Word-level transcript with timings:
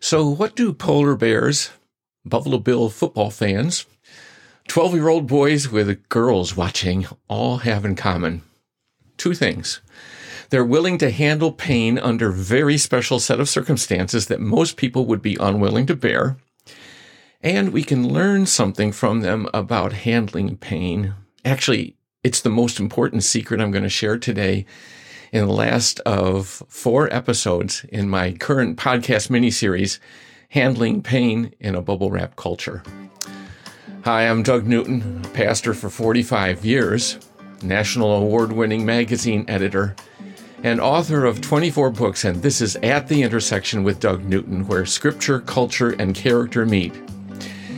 So, 0.00 0.28
what 0.28 0.54
do 0.54 0.72
polar 0.72 1.16
bears, 1.16 1.70
Buffalo 2.24 2.58
Bill 2.58 2.88
football 2.88 3.30
fans, 3.30 3.84
12 4.68 4.94
year 4.94 5.08
old 5.08 5.26
boys 5.26 5.70
with 5.70 6.08
girls 6.08 6.56
watching 6.56 7.06
all 7.26 7.58
have 7.58 7.84
in 7.84 7.96
common? 7.96 8.42
Two 9.16 9.34
things. 9.34 9.80
They're 10.50 10.64
willing 10.64 10.98
to 10.98 11.10
handle 11.10 11.52
pain 11.52 11.98
under 11.98 12.30
very 12.30 12.78
special 12.78 13.18
set 13.18 13.40
of 13.40 13.48
circumstances 13.48 14.26
that 14.26 14.40
most 14.40 14.76
people 14.76 15.04
would 15.06 15.20
be 15.20 15.36
unwilling 15.40 15.86
to 15.86 15.96
bear. 15.96 16.36
And 17.40 17.72
we 17.72 17.82
can 17.82 18.08
learn 18.08 18.46
something 18.46 18.92
from 18.92 19.20
them 19.20 19.48
about 19.52 19.92
handling 19.92 20.56
pain. 20.56 21.14
Actually, 21.44 21.96
it's 22.22 22.40
the 22.40 22.50
most 22.50 22.80
important 22.80 23.24
secret 23.24 23.60
I'm 23.60 23.70
going 23.70 23.82
to 23.82 23.88
share 23.90 24.16
today 24.16 24.64
in 25.32 25.46
the 25.46 25.52
last 25.52 26.00
of 26.00 26.62
four 26.68 27.12
episodes 27.12 27.84
in 27.90 28.08
my 28.08 28.32
current 28.32 28.78
podcast 28.78 29.28
miniseries, 29.28 29.98
Handling 30.50 31.02
Pain 31.02 31.54
in 31.60 31.74
a 31.74 31.82
Bubble 31.82 32.10
Wrap 32.10 32.36
Culture. 32.36 32.82
Hi, 34.04 34.26
I'm 34.28 34.42
Doug 34.42 34.66
Newton, 34.66 35.22
pastor 35.34 35.74
for 35.74 35.90
45 35.90 36.64
years, 36.64 37.18
national 37.62 38.14
award 38.14 38.52
winning 38.52 38.86
magazine 38.86 39.44
editor, 39.48 39.94
and 40.62 40.80
author 40.80 41.24
of 41.24 41.40
24 41.40 41.90
books. 41.90 42.24
And 42.24 42.42
this 42.42 42.60
is 42.60 42.76
At 42.76 43.08
the 43.08 43.22
Intersection 43.22 43.84
with 43.84 44.00
Doug 44.00 44.24
Newton, 44.24 44.66
where 44.66 44.86
scripture, 44.86 45.40
culture, 45.40 45.90
and 45.90 46.14
character 46.14 46.64
meet. 46.64 46.94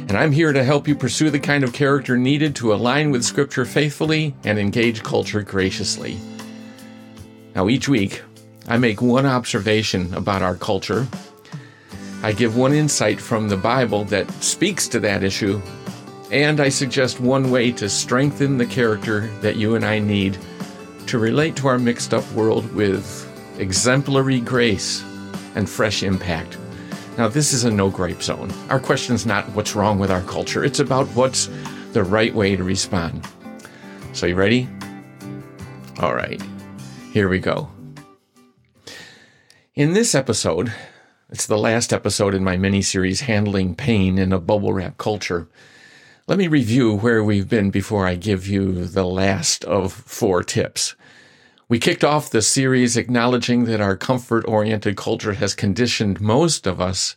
And 0.08 0.12
I'm 0.12 0.32
here 0.32 0.52
to 0.52 0.64
help 0.64 0.88
you 0.88 0.94
pursue 0.94 1.30
the 1.30 1.38
kind 1.38 1.64
of 1.64 1.72
character 1.72 2.16
needed 2.16 2.56
to 2.56 2.72
align 2.72 3.10
with 3.10 3.24
scripture 3.24 3.64
faithfully 3.64 4.34
and 4.44 4.58
engage 4.58 5.02
culture 5.02 5.42
graciously. 5.42 6.18
Now, 7.54 7.68
each 7.68 7.88
week, 7.88 8.22
I 8.68 8.78
make 8.78 9.02
one 9.02 9.26
observation 9.26 10.14
about 10.14 10.42
our 10.42 10.54
culture. 10.54 11.06
I 12.22 12.32
give 12.32 12.56
one 12.56 12.72
insight 12.72 13.20
from 13.20 13.48
the 13.48 13.56
Bible 13.56 14.04
that 14.04 14.30
speaks 14.42 14.86
to 14.88 15.00
that 15.00 15.24
issue, 15.24 15.60
and 16.30 16.60
I 16.60 16.68
suggest 16.68 17.18
one 17.18 17.50
way 17.50 17.72
to 17.72 17.88
strengthen 17.88 18.58
the 18.58 18.66
character 18.66 19.26
that 19.40 19.56
you 19.56 19.74
and 19.74 19.84
I 19.84 19.98
need 19.98 20.38
to 21.06 21.18
relate 21.18 21.56
to 21.56 21.68
our 21.68 21.78
mixed 21.78 22.14
up 22.14 22.30
world 22.32 22.72
with 22.72 23.26
exemplary 23.58 24.40
grace 24.40 25.02
and 25.56 25.68
fresh 25.68 26.02
impact. 26.02 26.56
Now, 27.18 27.26
this 27.28 27.52
is 27.52 27.64
a 27.64 27.70
no 27.70 27.90
gripe 27.90 28.22
zone. 28.22 28.52
Our 28.68 28.78
question 28.78 29.14
is 29.14 29.26
not 29.26 29.48
what's 29.50 29.74
wrong 29.74 29.98
with 29.98 30.10
our 30.10 30.22
culture, 30.22 30.64
it's 30.64 30.78
about 30.78 31.08
what's 31.08 31.50
the 31.92 32.04
right 32.04 32.34
way 32.34 32.54
to 32.54 32.62
respond. 32.62 33.26
So, 34.12 34.26
you 34.26 34.36
ready? 34.36 34.68
All 35.98 36.14
right. 36.14 36.40
Here 37.12 37.28
we 37.28 37.40
go. 37.40 37.68
In 39.74 39.94
this 39.94 40.14
episode, 40.14 40.72
it's 41.28 41.44
the 41.44 41.58
last 41.58 41.92
episode 41.92 42.36
in 42.36 42.44
my 42.44 42.56
mini 42.56 42.82
series, 42.82 43.22
Handling 43.22 43.74
Pain 43.74 44.16
in 44.16 44.32
a 44.32 44.38
Bubble 44.38 44.72
Wrap 44.72 44.96
Culture. 44.96 45.48
Let 46.28 46.38
me 46.38 46.46
review 46.46 46.94
where 46.94 47.24
we've 47.24 47.48
been 47.48 47.70
before 47.70 48.06
I 48.06 48.14
give 48.14 48.46
you 48.46 48.84
the 48.84 49.04
last 49.04 49.64
of 49.64 49.92
four 49.92 50.44
tips. 50.44 50.94
We 51.68 51.80
kicked 51.80 52.04
off 52.04 52.30
the 52.30 52.42
series 52.42 52.96
acknowledging 52.96 53.64
that 53.64 53.80
our 53.80 53.96
comfort 53.96 54.44
oriented 54.46 54.96
culture 54.96 55.32
has 55.32 55.52
conditioned 55.56 56.20
most 56.20 56.64
of 56.64 56.80
us 56.80 57.16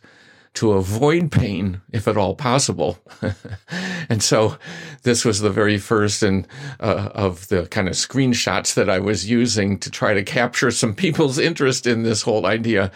to 0.54 0.72
avoid 0.72 1.32
pain 1.32 1.80
if 1.92 2.06
at 2.06 2.16
all 2.16 2.34
possible. 2.34 2.98
and 4.08 4.22
so 4.22 4.56
this 5.02 5.24
was 5.24 5.40
the 5.40 5.50
very 5.50 5.78
first 5.78 6.22
and 6.22 6.46
uh, 6.80 7.10
of 7.12 7.48
the 7.48 7.66
kind 7.66 7.88
of 7.88 7.94
screenshots 7.94 8.74
that 8.74 8.88
I 8.88 9.00
was 9.00 9.28
using 9.28 9.78
to 9.80 9.90
try 9.90 10.14
to 10.14 10.22
capture 10.22 10.70
some 10.70 10.94
people's 11.04 11.38
interest 11.38 11.86
in 11.86 12.04
this 12.04 12.22
whole 12.22 12.46
idea. 12.46 12.90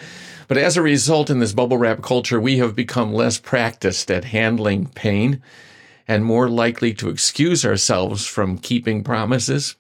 But 0.46 0.56
as 0.56 0.76
a 0.76 0.82
result, 0.82 1.28
in 1.28 1.40
this 1.40 1.52
bubble 1.52 1.76
wrap 1.76 2.02
culture, 2.02 2.40
we 2.40 2.58
have 2.58 2.74
become 2.74 3.12
less 3.12 3.38
practiced 3.38 4.10
at 4.10 4.24
handling 4.24 4.86
pain 4.86 5.42
and 6.06 6.24
more 6.24 6.48
likely 6.48 6.94
to 6.94 7.10
excuse 7.10 7.66
ourselves 7.66 8.24
from 8.24 8.56
keeping 8.56 9.04
promises, 9.04 9.76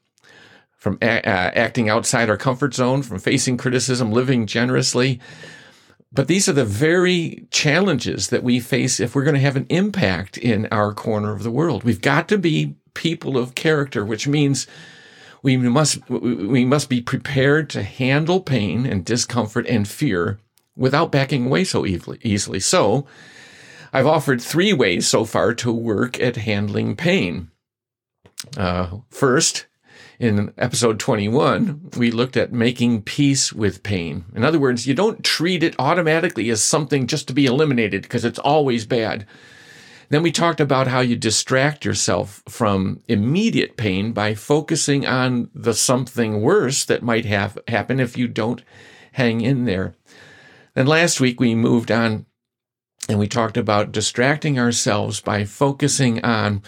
from 0.76 0.98
a- 1.00 1.26
uh, 1.26 1.50
acting 1.54 1.88
outside 1.88 2.28
our 2.28 2.36
comfort 2.36 2.74
zone, 2.74 3.02
from 3.02 3.18
facing 3.18 3.56
criticism, 3.56 4.12
living 4.12 4.46
generously, 4.46 5.20
but 6.10 6.28
these 6.28 6.48
are 6.48 6.54
the 6.54 6.64
very 6.64 7.46
challenges 7.50 8.28
that 8.28 8.42
we 8.42 8.60
face 8.60 8.98
if 8.98 9.14
we're 9.14 9.24
going 9.24 9.34
to 9.34 9.40
have 9.40 9.56
an 9.56 9.66
impact 9.68 10.38
in 10.38 10.66
our 10.72 10.94
corner 10.94 11.32
of 11.32 11.42
the 11.42 11.50
world. 11.50 11.84
We've 11.84 12.00
got 12.00 12.28
to 12.28 12.38
be 12.38 12.76
people 12.94 13.36
of 13.36 13.54
character, 13.54 14.04
which 14.04 14.26
means 14.26 14.66
we 15.42 15.56
must, 15.56 16.08
we 16.08 16.64
must 16.64 16.88
be 16.88 17.00
prepared 17.00 17.70
to 17.70 17.82
handle 17.82 18.40
pain 18.40 18.86
and 18.86 19.04
discomfort 19.04 19.66
and 19.66 19.86
fear 19.86 20.38
without 20.76 21.12
backing 21.12 21.46
away 21.46 21.64
so 21.64 21.84
easily. 21.86 22.60
So 22.60 23.06
I've 23.92 24.06
offered 24.06 24.40
three 24.40 24.72
ways 24.72 25.06
so 25.06 25.24
far 25.24 25.54
to 25.54 25.72
work 25.72 26.18
at 26.20 26.36
handling 26.36 26.96
pain. 26.96 27.50
Uh, 28.56 28.98
first, 29.10 29.66
in 30.18 30.52
episode 30.58 30.98
21, 30.98 31.90
we 31.96 32.10
looked 32.10 32.36
at 32.36 32.52
making 32.52 33.02
peace 33.02 33.52
with 33.52 33.82
pain. 33.82 34.24
In 34.34 34.44
other 34.44 34.58
words, 34.58 34.86
you 34.86 34.94
don't 34.94 35.24
treat 35.24 35.62
it 35.62 35.76
automatically 35.78 36.50
as 36.50 36.62
something 36.62 37.06
just 37.06 37.28
to 37.28 37.34
be 37.34 37.46
eliminated 37.46 38.02
because 38.02 38.24
it's 38.24 38.38
always 38.38 38.84
bad. 38.84 39.26
Then 40.08 40.22
we 40.22 40.32
talked 40.32 40.60
about 40.60 40.88
how 40.88 41.00
you 41.00 41.16
distract 41.16 41.84
yourself 41.84 42.42
from 42.48 43.00
immediate 43.08 43.76
pain 43.76 44.12
by 44.12 44.34
focusing 44.34 45.06
on 45.06 45.50
the 45.54 45.74
something 45.74 46.40
worse 46.40 46.84
that 46.86 47.02
might 47.02 47.26
have 47.26 47.58
happen 47.68 48.00
if 48.00 48.16
you 48.16 48.26
don't 48.26 48.62
hang 49.12 49.40
in 49.42 49.66
there. 49.66 49.94
Then 50.74 50.86
last 50.86 51.20
week 51.20 51.38
we 51.38 51.54
moved 51.54 51.92
on 51.92 52.26
and 53.08 53.18
we 53.18 53.28
talked 53.28 53.56
about 53.56 53.92
distracting 53.92 54.58
ourselves 54.58 55.20
by 55.20 55.44
focusing 55.44 56.24
on 56.24 56.62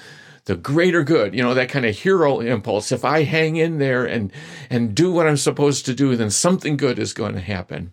the 0.50 0.56
greater 0.56 1.04
good, 1.04 1.32
you 1.32 1.44
know, 1.44 1.54
that 1.54 1.68
kind 1.68 1.86
of 1.86 1.96
hero 1.96 2.40
impulse. 2.40 2.90
If 2.90 3.04
I 3.04 3.22
hang 3.22 3.54
in 3.54 3.78
there 3.78 4.04
and, 4.04 4.32
and 4.68 4.96
do 4.96 5.12
what 5.12 5.28
I'm 5.28 5.36
supposed 5.36 5.86
to 5.86 5.94
do, 5.94 6.16
then 6.16 6.28
something 6.28 6.76
good 6.76 6.98
is 6.98 7.12
going 7.12 7.34
to 7.34 7.40
happen. 7.40 7.92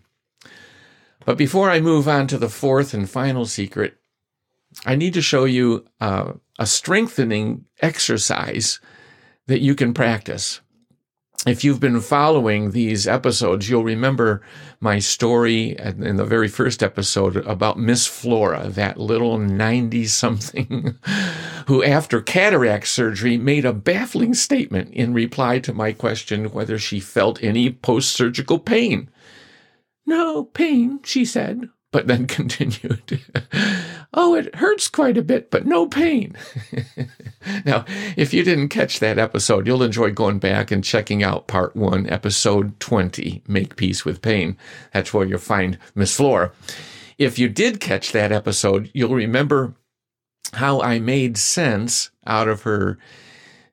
But 1.24 1.38
before 1.38 1.70
I 1.70 1.78
move 1.78 2.08
on 2.08 2.26
to 2.26 2.36
the 2.36 2.48
fourth 2.48 2.94
and 2.94 3.08
final 3.08 3.46
secret, 3.46 3.96
I 4.84 4.96
need 4.96 5.14
to 5.14 5.22
show 5.22 5.44
you 5.44 5.86
uh, 6.00 6.32
a 6.58 6.66
strengthening 6.66 7.64
exercise 7.80 8.80
that 9.46 9.60
you 9.60 9.76
can 9.76 9.94
practice 9.94 10.60
if 11.46 11.62
you've 11.62 11.80
been 11.80 12.00
following 12.00 12.72
these 12.72 13.06
episodes, 13.06 13.70
you'll 13.70 13.84
remember 13.84 14.42
my 14.80 14.98
story 14.98 15.76
in 15.78 16.16
the 16.16 16.24
very 16.24 16.48
first 16.48 16.82
episode 16.82 17.36
about 17.46 17.78
Miss 17.78 18.06
Flora, 18.06 18.68
that 18.68 18.98
little 18.98 19.38
90 19.38 20.06
something 20.06 20.96
who, 21.66 21.82
after 21.82 22.20
cataract 22.20 22.88
surgery, 22.88 23.36
made 23.36 23.64
a 23.64 23.72
baffling 23.72 24.34
statement 24.34 24.92
in 24.92 25.14
reply 25.14 25.58
to 25.60 25.72
my 25.72 25.92
question 25.92 26.50
whether 26.50 26.78
she 26.78 26.98
felt 26.98 27.42
any 27.42 27.70
post 27.70 28.10
surgical 28.10 28.58
pain. 28.58 29.08
No 30.06 30.44
pain, 30.44 31.00
she 31.04 31.24
said 31.24 31.70
but 31.90 32.06
then 32.06 32.26
continued, 32.26 33.20
Oh, 34.14 34.34
it 34.34 34.54
hurts 34.54 34.88
quite 34.88 35.18
a 35.18 35.22
bit, 35.22 35.50
but 35.50 35.66
no 35.66 35.86
pain. 35.86 36.34
now, 37.66 37.84
if 38.16 38.32
you 38.32 38.42
didn't 38.42 38.70
catch 38.70 39.00
that 39.00 39.18
episode, 39.18 39.66
you'll 39.66 39.82
enjoy 39.82 40.10
going 40.12 40.38
back 40.38 40.70
and 40.70 40.82
checking 40.82 41.22
out 41.22 41.46
part 41.46 41.76
one, 41.76 42.08
episode 42.08 42.78
20, 42.80 43.42
Make 43.46 43.76
Peace 43.76 44.06
with 44.06 44.22
Pain. 44.22 44.56
That's 44.94 45.12
where 45.12 45.26
you'll 45.26 45.38
find 45.38 45.78
Miss 45.94 46.16
Flora. 46.16 46.52
If 47.18 47.38
you 47.38 47.48
did 47.48 47.80
catch 47.80 48.12
that 48.12 48.32
episode, 48.32 48.90
you'll 48.94 49.14
remember 49.14 49.74
how 50.54 50.80
I 50.80 50.98
made 50.98 51.36
sense 51.36 52.10
out 52.26 52.48
of 52.48 52.62
her 52.62 52.98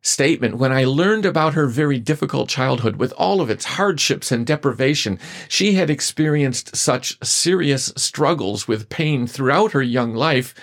statement 0.05 0.57
when 0.57 0.71
I 0.71 0.83
learned 0.83 1.25
about 1.25 1.55
her 1.55 1.67
very 1.67 1.99
difficult 1.99 2.47
childhood 2.47 2.97
with 2.97 3.11
all 3.13 3.41
of 3.41 3.49
its 3.49 3.65
hardships 3.65 4.31
and 4.31 4.45
deprivation. 4.45 5.17
She 5.47 5.73
had 5.73 5.89
experienced 5.89 6.75
such 6.75 7.17
serious 7.25 7.91
struggles 7.97 8.67
with 8.67 8.89
pain 8.89 9.25
throughout 9.25 9.71
her 9.71 9.81
young 9.81 10.13
life 10.13 10.53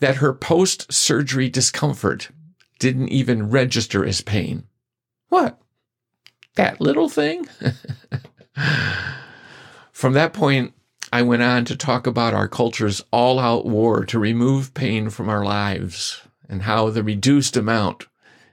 that 0.00 0.16
her 0.16 0.34
post 0.34 0.92
surgery 0.92 1.48
discomfort 1.48 2.30
didn't 2.80 3.10
even 3.10 3.50
register 3.50 4.04
as 4.04 4.20
pain. 4.20 4.64
What? 5.28 5.60
That 6.56 6.80
little 6.80 7.08
thing? 7.08 7.46
From 9.92 10.14
that 10.14 10.32
point, 10.32 10.74
I 11.12 11.22
went 11.22 11.42
on 11.42 11.64
to 11.66 11.76
talk 11.76 12.08
about 12.08 12.34
our 12.34 12.48
culture's 12.48 13.04
all 13.12 13.38
out 13.38 13.64
war 13.64 14.04
to 14.06 14.18
remove 14.18 14.74
pain 14.74 15.08
from 15.10 15.28
our 15.28 15.44
lives 15.44 16.22
and 16.48 16.62
how 16.62 16.90
the 16.90 17.04
reduced 17.04 17.56
amount 17.56 18.06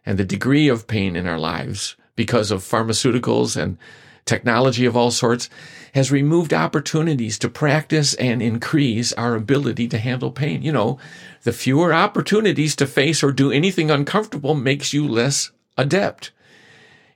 and 0.10 0.18
the 0.18 0.26
degree 0.26 0.68
of 0.68 0.88
pain 0.88 1.16
in 1.16 1.28
our 1.28 1.38
lives 1.38 1.96
because 2.16 2.50
of 2.50 2.64
pharmaceuticals 2.64 3.56
and 3.56 3.78
technology 4.26 4.84
of 4.84 4.98
all 4.98 5.12
sorts 5.12 5.52
has 5.94 6.12
removed 6.12 6.52
opportunities 6.52 7.38
to 7.38 7.48
practice 7.48 8.16
and 8.16 8.42
increase 8.42 9.14
our 9.14 9.36
ability 9.36 9.88
to 9.88 10.00
handle 10.00 10.32
pain. 10.32 10.64
You 10.64 10.72
know, 10.72 10.98
the 11.44 11.54
fewer 11.54 11.94
opportunities 11.94 12.76
to 12.78 12.88
face 12.88 13.22
or 13.22 13.32
do 13.32 13.52
anything 13.52 13.92
uncomfortable 13.92 14.56
makes 14.56 14.94
you 14.94 15.08
less 15.08 15.52
adept 15.78 16.32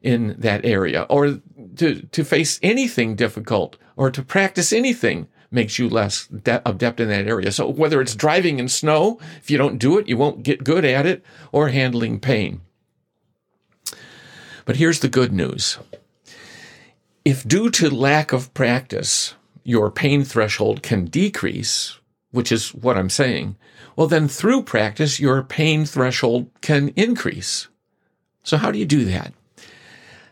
in 0.03 0.35
that 0.37 0.63
area 0.63 1.07
or 1.09 1.39
to, 1.77 2.03
to 2.03 2.23
face 2.23 2.59
anything 2.61 3.15
difficult 3.15 3.75
or 3.95 4.11
to 4.11 4.21
practice 4.21 4.71
anything 4.71 5.27
makes 5.49 5.79
you 5.79 5.89
less 5.89 6.27
de- 6.27 6.61
adept 6.63 6.99
in 6.99 7.09
that 7.09 7.25
area. 7.25 7.51
So 7.51 7.67
whether 7.69 8.01
it's 8.01 8.13
driving 8.13 8.59
in 8.59 8.69
snow, 8.69 9.19
if 9.37 9.49
you 9.49 9.57
don't 9.57 9.79
do 9.79 9.97
it, 9.97 10.07
you 10.07 10.15
won't 10.15 10.43
get 10.43 10.63
good 10.63 10.85
at 10.85 11.07
it, 11.07 11.23
or 11.51 11.69
handling 11.69 12.19
pain. 12.19 12.61
But 14.65 14.77
here's 14.77 14.99
the 14.99 15.09
good 15.09 15.33
news. 15.33 15.77
If 17.25 17.47
due 17.47 17.69
to 17.71 17.89
lack 17.89 18.33
of 18.33 18.53
practice, 18.53 19.35
your 19.63 19.89
pain 19.91 20.23
threshold 20.23 20.83
can 20.83 21.05
decrease, 21.05 21.97
which 22.31 22.51
is 22.51 22.73
what 22.73 22.97
I'm 22.97 23.09
saying, 23.09 23.55
well, 23.95 24.07
then 24.07 24.27
through 24.27 24.63
practice, 24.63 25.19
your 25.19 25.43
pain 25.43 25.85
threshold 25.85 26.49
can 26.61 26.89
increase. 26.89 27.67
So 28.43 28.57
how 28.57 28.71
do 28.71 28.79
you 28.79 28.85
do 28.85 29.05
that? 29.05 29.33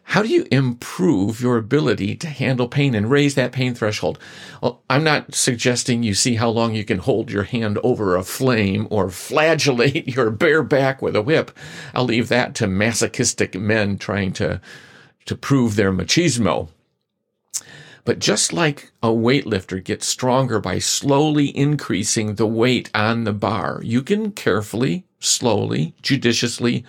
How 0.03 0.21
do 0.21 0.27
you 0.27 0.45
improve 0.51 1.41
your 1.41 1.57
ability 1.57 2.15
to 2.17 2.27
handle 2.27 2.67
pain 2.67 2.95
and 2.95 3.09
raise 3.09 3.35
that 3.35 3.53
pain 3.53 3.73
threshold? 3.73 4.19
Well, 4.61 4.81
I'm 4.89 5.03
not 5.03 5.33
suggesting 5.33 6.03
you 6.03 6.13
see 6.13 6.35
how 6.35 6.49
long 6.49 6.75
you 6.75 6.83
can 6.83 6.97
hold 6.97 7.31
your 7.31 7.43
hand 7.43 7.77
over 7.81 8.15
a 8.15 8.23
flame 8.23 8.87
or 8.89 9.09
flagellate 9.09 10.07
your 10.15 10.29
bare 10.29 10.63
back 10.63 11.01
with 11.01 11.15
a 11.15 11.21
whip. 11.21 11.51
I'll 11.93 12.03
leave 12.03 12.27
that 12.27 12.55
to 12.55 12.67
masochistic 12.67 13.55
men 13.55 13.97
trying 13.97 14.33
to, 14.33 14.59
to 15.25 15.35
prove 15.35 15.75
their 15.75 15.93
machismo. 15.93 16.69
But 18.03 18.19
just 18.19 18.51
like 18.51 18.91
a 19.03 19.09
weightlifter 19.09 19.83
gets 19.83 20.07
stronger 20.07 20.59
by 20.59 20.79
slowly 20.79 21.55
increasing 21.55 22.35
the 22.35 22.47
weight 22.47 22.89
on 22.95 23.23
the 23.23 23.33
bar, 23.33 23.79
you 23.83 24.01
can 24.01 24.31
carefully, 24.31 25.05
slowly, 25.19 25.93
judiciously 26.01 26.83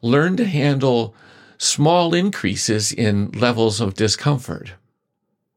learn 0.00 0.36
to 0.36 0.46
handle 0.46 1.14
small 1.58 2.14
increases 2.14 2.92
in 2.92 3.30
levels 3.32 3.80
of 3.80 3.94
discomfort. 3.94 4.74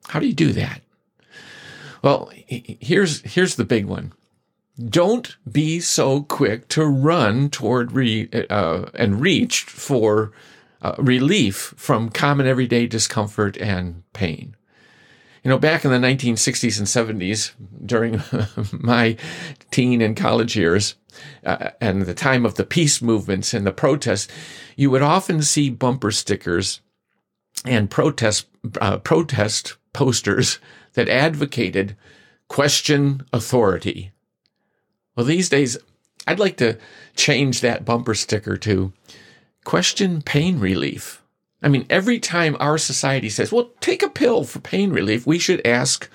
How 0.08 0.20
do 0.20 0.28
you 0.28 0.34
do 0.34 0.52
that? 0.54 0.82
Well, 2.02 2.32
here's, 2.48 3.22
here's 3.22 3.56
the 3.56 3.64
big 3.64 3.86
one. 3.86 4.14
Don't 4.84 5.36
be 5.50 5.80
so 5.80 6.24
quick 6.24 6.68
to 6.70 6.86
run 6.86 7.50
toward 7.50 7.92
re, 7.92 8.28
uh, 8.50 8.86
and 8.96 9.22
reach 9.22 9.62
for 9.62 10.32
uh, 10.82 10.96
relief 10.98 11.76
from 11.78 12.10
common 12.10 12.48
everyday 12.48 12.88
discomfort 12.88 13.58
and 13.58 14.04
pain. 14.14 14.56
You 15.44 15.50
know, 15.50 15.58
back 15.58 15.84
in 15.84 15.92
the 15.92 15.98
1960s 15.98 16.78
and 16.78 17.20
70s, 17.20 17.52
during 17.84 18.22
my 18.80 19.18
teen 19.72 20.02
and 20.02 20.16
college 20.16 20.56
years, 20.56 20.96
uh, 21.46 21.72
and 21.80 22.04
the 22.04 22.14
time 22.14 22.46
of 22.46 22.56
the 22.56 22.64
peace 22.64 23.02
movements 23.02 23.54
and 23.54 23.66
the 23.66 23.72
protests, 23.72 24.28
you 24.76 24.90
would 24.92 25.02
often 25.02 25.42
see 25.42 25.70
bumper 25.70 26.12
stickers 26.12 26.82
and 27.66 27.90
protest 27.90 28.48
uh, 28.80 28.98
protest 29.00 29.76
posters 29.94 30.60
that 30.94 31.10
advocated 31.10 31.96
question 32.48 33.26
authority. 33.34 34.12
Well, 35.16 35.26
these 35.26 35.50
days, 35.50 35.78
I'd 36.28 36.40
like 36.40 36.58
to 36.58 36.78
change 37.16 37.62
that 37.62 37.86
bumper 37.86 38.14
sticker 38.14 38.58
to 38.58 38.94
question 39.64 40.22
pain 40.22 40.60
relief. 40.60 41.21
I 41.62 41.70
mean, 41.70 41.86
every 41.90 42.20
time 42.20 42.58
our 42.60 42.78
society 42.78 43.30
says, 43.30 43.52
well, 43.52 43.72
take 43.82 44.02
a 44.02 44.10
pill 44.10 44.44
for 44.44 44.60
pain 44.60 44.92
relief, 44.92 45.28
we 45.28 45.38
should 45.38 45.66
ask 45.66 46.10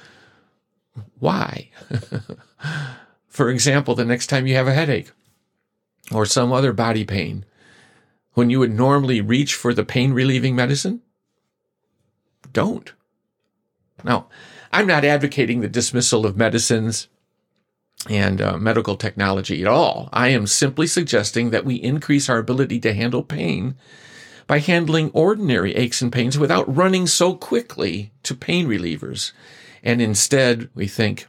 why. 1.19 1.71
for 3.29 3.49
example, 3.49 3.95
the 3.95 4.05
next 4.05 4.27
time 4.27 4.47
you 4.47 4.55
have 4.57 4.67
a 4.67 4.75
headache 4.75 5.13
or 6.13 6.27
some 6.27 6.53
other 6.53 6.73
body 6.73 7.05
pain, 7.05 7.45
when 8.33 8.51
you 8.51 8.59
would 8.59 8.73
normally 8.73 9.21
reach 9.21 9.55
for 9.55 9.73
the 9.73 9.85
pain 9.85 10.13
relieving 10.13 10.57
medicine, 10.57 11.01
don't. 12.53 12.93
Now, 14.05 14.29
I'm 14.73 14.87
not 14.87 15.05
advocating 15.05 15.61
the 15.61 15.69
dismissal 15.69 16.27
of 16.27 16.37
medicines 16.37 17.09
and 18.11 18.41
uh, 18.41 18.59
medical 18.59 18.97
technology 18.97 19.63
at 19.63 19.69
all. 19.69 20.09
I 20.13 20.29
am 20.29 20.47
simply 20.47 20.87
suggesting 20.87 21.51
that 21.51 21.65
we 21.65 21.77
increase 21.77 22.29
our 22.29 22.39
ability 22.39 22.81
to 22.81 22.95
handle 22.95 23.23
pain 23.23 23.77
by 24.47 24.61
handling 24.61 25.11
ordinary 25.13 25.75
aches 25.75 26.01
and 26.01 26.13
pains 26.13 26.39
without 26.39 26.75
running 26.75 27.07
so 27.07 27.35
quickly 27.35 28.13
to 28.23 28.35
pain 28.35 28.67
relievers. 28.67 29.33
And 29.83 30.01
instead, 30.01 30.69
we 30.75 30.87
think, 30.87 31.27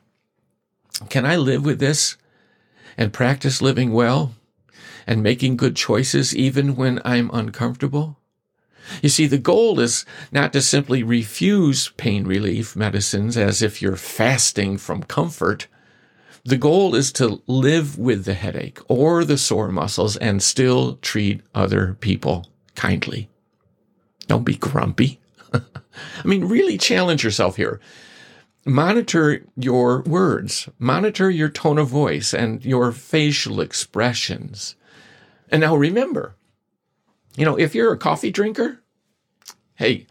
can 1.09 1.25
I 1.25 1.35
live 1.35 1.65
with 1.65 1.79
this 1.79 2.17
and 2.97 3.13
practice 3.13 3.61
living 3.61 3.91
well 3.91 4.33
and 5.05 5.23
making 5.23 5.57
good 5.57 5.75
choices 5.75 6.35
even 6.35 6.75
when 6.75 7.01
I'm 7.03 7.29
uncomfortable? 7.33 8.17
You 9.01 9.09
see, 9.09 9.27
the 9.27 9.37
goal 9.37 9.79
is 9.79 10.05
not 10.31 10.53
to 10.53 10.61
simply 10.61 11.03
refuse 11.03 11.89
pain 11.97 12.25
relief 12.25 12.75
medicines 12.75 13.35
as 13.35 13.61
if 13.61 13.81
you're 13.81 13.97
fasting 13.97 14.77
from 14.77 15.03
comfort. 15.03 15.67
The 16.45 16.55
goal 16.55 16.95
is 16.95 17.11
to 17.13 17.41
live 17.47 17.97
with 17.97 18.23
the 18.23 18.33
headache 18.33 18.79
or 18.87 19.25
the 19.25 19.37
sore 19.37 19.69
muscles 19.69 20.15
and 20.17 20.41
still 20.41 20.95
treat 20.97 21.41
other 21.53 21.95
people 21.99 22.47
kindly. 22.77 23.29
Don't 24.27 24.45
be 24.45 24.55
grumpy. 24.55 25.19
I 25.53 25.59
mean, 26.23 26.45
really 26.45 26.77
challenge 26.77 27.23
yourself 27.23 27.57
here. 27.57 27.81
Monitor 28.65 29.43
your 29.57 30.01
words, 30.03 30.69
monitor 30.79 31.29
your 31.29 31.49
tone 31.49 31.77
of 31.77 31.87
voice 31.87 32.33
and 32.33 32.63
your 32.63 32.91
facial 32.91 33.59
expressions. 33.59 34.75
And 35.49 35.61
now 35.61 35.75
remember, 35.75 36.35
you 37.35 37.45
know, 37.45 37.57
if 37.57 37.73
you're 37.73 37.93
a 37.93 37.97
coffee 37.97 38.31
drinker, 38.31 38.83
hey, 39.75 40.07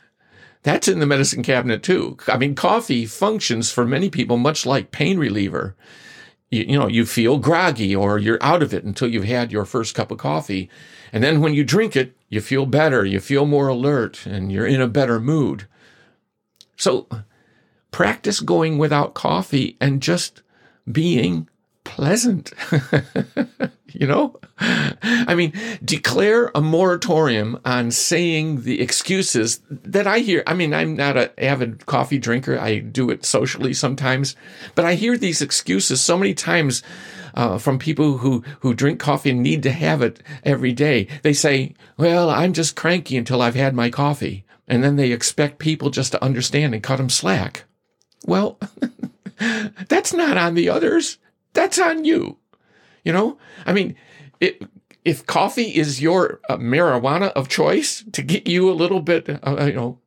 that's 0.62 0.88
in 0.88 0.98
the 0.98 1.06
medicine 1.06 1.42
cabinet 1.42 1.82
too. 1.82 2.16
I 2.28 2.36
mean, 2.36 2.54
coffee 2.54 3.06
functions 3.06 3.70
for 3.70 3.84
many 3.86 4.10
people 4.10 4.36
much 4.36 4.66
like 4.66 4.90
pain 4.90 5.18
reliever 5.18 5.76
you, 6.50 6.64
you 6.64 6.78
know, 6.78 6.88
you 6.88 7.04
feel 7.06 7.38
groggy 7.38 7.94
or 7.94 8.18
you're 8.18 8.42
out 8.42 8.62
of 8.62 8.72
it 8.72 8.84
until 8.84 9.08
you've 9.08 9.24
had 9.24 9.52
your 9.52 9.64
first 9.64 9.94
cup 9.94 10.10
of 10.10 10.18
coffee. 10.18 10.70
And 11.12 11.23
then 11.23 11.41
when 11.41 11.55
you 11.55 11.64
drink 11.64 11.97
it, 11.97 12.17
you 12.29 12.41
feel 12.41 12.67
better, 12.67 13.05
you 13.05 13.20
feel 13.20 13.47
more 13.47 13.69
alert, 13.69 14.26
and 14.26 14.50
you're 14.50 14.67
in 14.67 14.81
a 14.81 14.88
better 14.88 15.20
mood. 15.20 15.67
So 16.76 17.06
practice 17.91 18.41
going 18.41 18.79
without 18.79 19.14
coffee 19.14 19.76
and 19.81 20.03
just 20.03 20.43
being 20.91 21.49
pleasant. 21.85 22.53
you 23.93 24.06
know? 24.06 24.38
I 24.58 25.35
mean, 25.35 25.53
declare 25.85 26.50
a 26.55 26.61
moratorium 26.61 27.59
on 27.64 27.91
saying 27.91 28.62
the 28.62 28.81
excuses 28.81 29.61
that 29.70 30.06
I 30.06 30.19
hear. 30.19 30.43
I 30.47 30.55
mean, 30.55 30.75
I'm 30.75 30.97
not 30.97 31.17
an 31.17 31.31
avid 31.38 31.87
coffee 31.87 32.19
drinker. 32.19 32.59
I 32.59 32.79
do 32.79 33.11
it 33.11 33.25
socially 33.25 33.73
sometimes, 33.73 34.37
but 34.75 34.85
I 34.85 34.94
hear 34.94 35.17
these 35.17 35.43
excuses 35.43 36.00
so 36.00 36.19
many 36.19 36.35
times 36.35 36.82
uh, 37.37 37.59
from 37.59 37.78
people 37.78 38.19
who, 38.19 38.43
who 38.61 38.75
drink 38.75 38.99
coffee 38.99 39.31
and 39.31 39.43
need 39.43 39.62
to 39.62 39.71
have 39.71 40.02
it 40.02 40.23
every 40.43 40.73
day. 40.73 41.07
They 41.23 41.33
say, 41.33 41.75
well, 41.97 42.31
I'm 42.31 42.52
just 42.52 42.76
cranky 42.76 43.16
until 43.16 43.43
I've 43.43 43.55
had 43.55 43.75
my 43.75 43.90
coffee. 43.90 44.45
And 44.66 44.83
then 44.83 44.97
they 44.97 45.12
expect 45.12 45.59
people 45.59 45.90
just 45.90 46.12
to 46.12 46.25
understand 46.25 46.75
and 46.75 46.83
cut 46.83 46.97
them 46.97 47.11
slack. 47.11 47.64
Well, 48.25 48.59
that's 49.88 50.12
not 50.12 50.37
on 50.37 50.55
the 50.55 50.69
others. 50.69 51.19
That's 51.52 51.78
on 51.78 52.05
you. 52.05 52.38
You 53.05 53.12
know, 53.12 53.38
I 53.64 53.73
mean, 53.73 53.95
it, 54.40 54.62
if 55.05 55.25
coffee 55.25 55.76
is 55.76 56.02
your 56.02 56.40
uh, 56.49 56.57
marijuana 56.57 57.31
of 57.33 57.49
choice 57.49 58.02
to 58.12 58.23
get 58.23 58.49
you 58.49 58.69
a 58.69 58.75
little 58.75 59.00
bit, 59.00 59.28
uh, 59.28 59.64
you 59.66 59.73
know, 59.73 60.00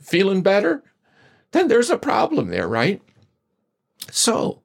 feeling 0.00 0.42
better, 0.42 0.82
then 1.52 1.68
there's 1.68 1.90
a 1.90 1.98
problem 1.98 2.48
there, 2.48 2.66
right? 2.66 3.00
So, 4.10 4.61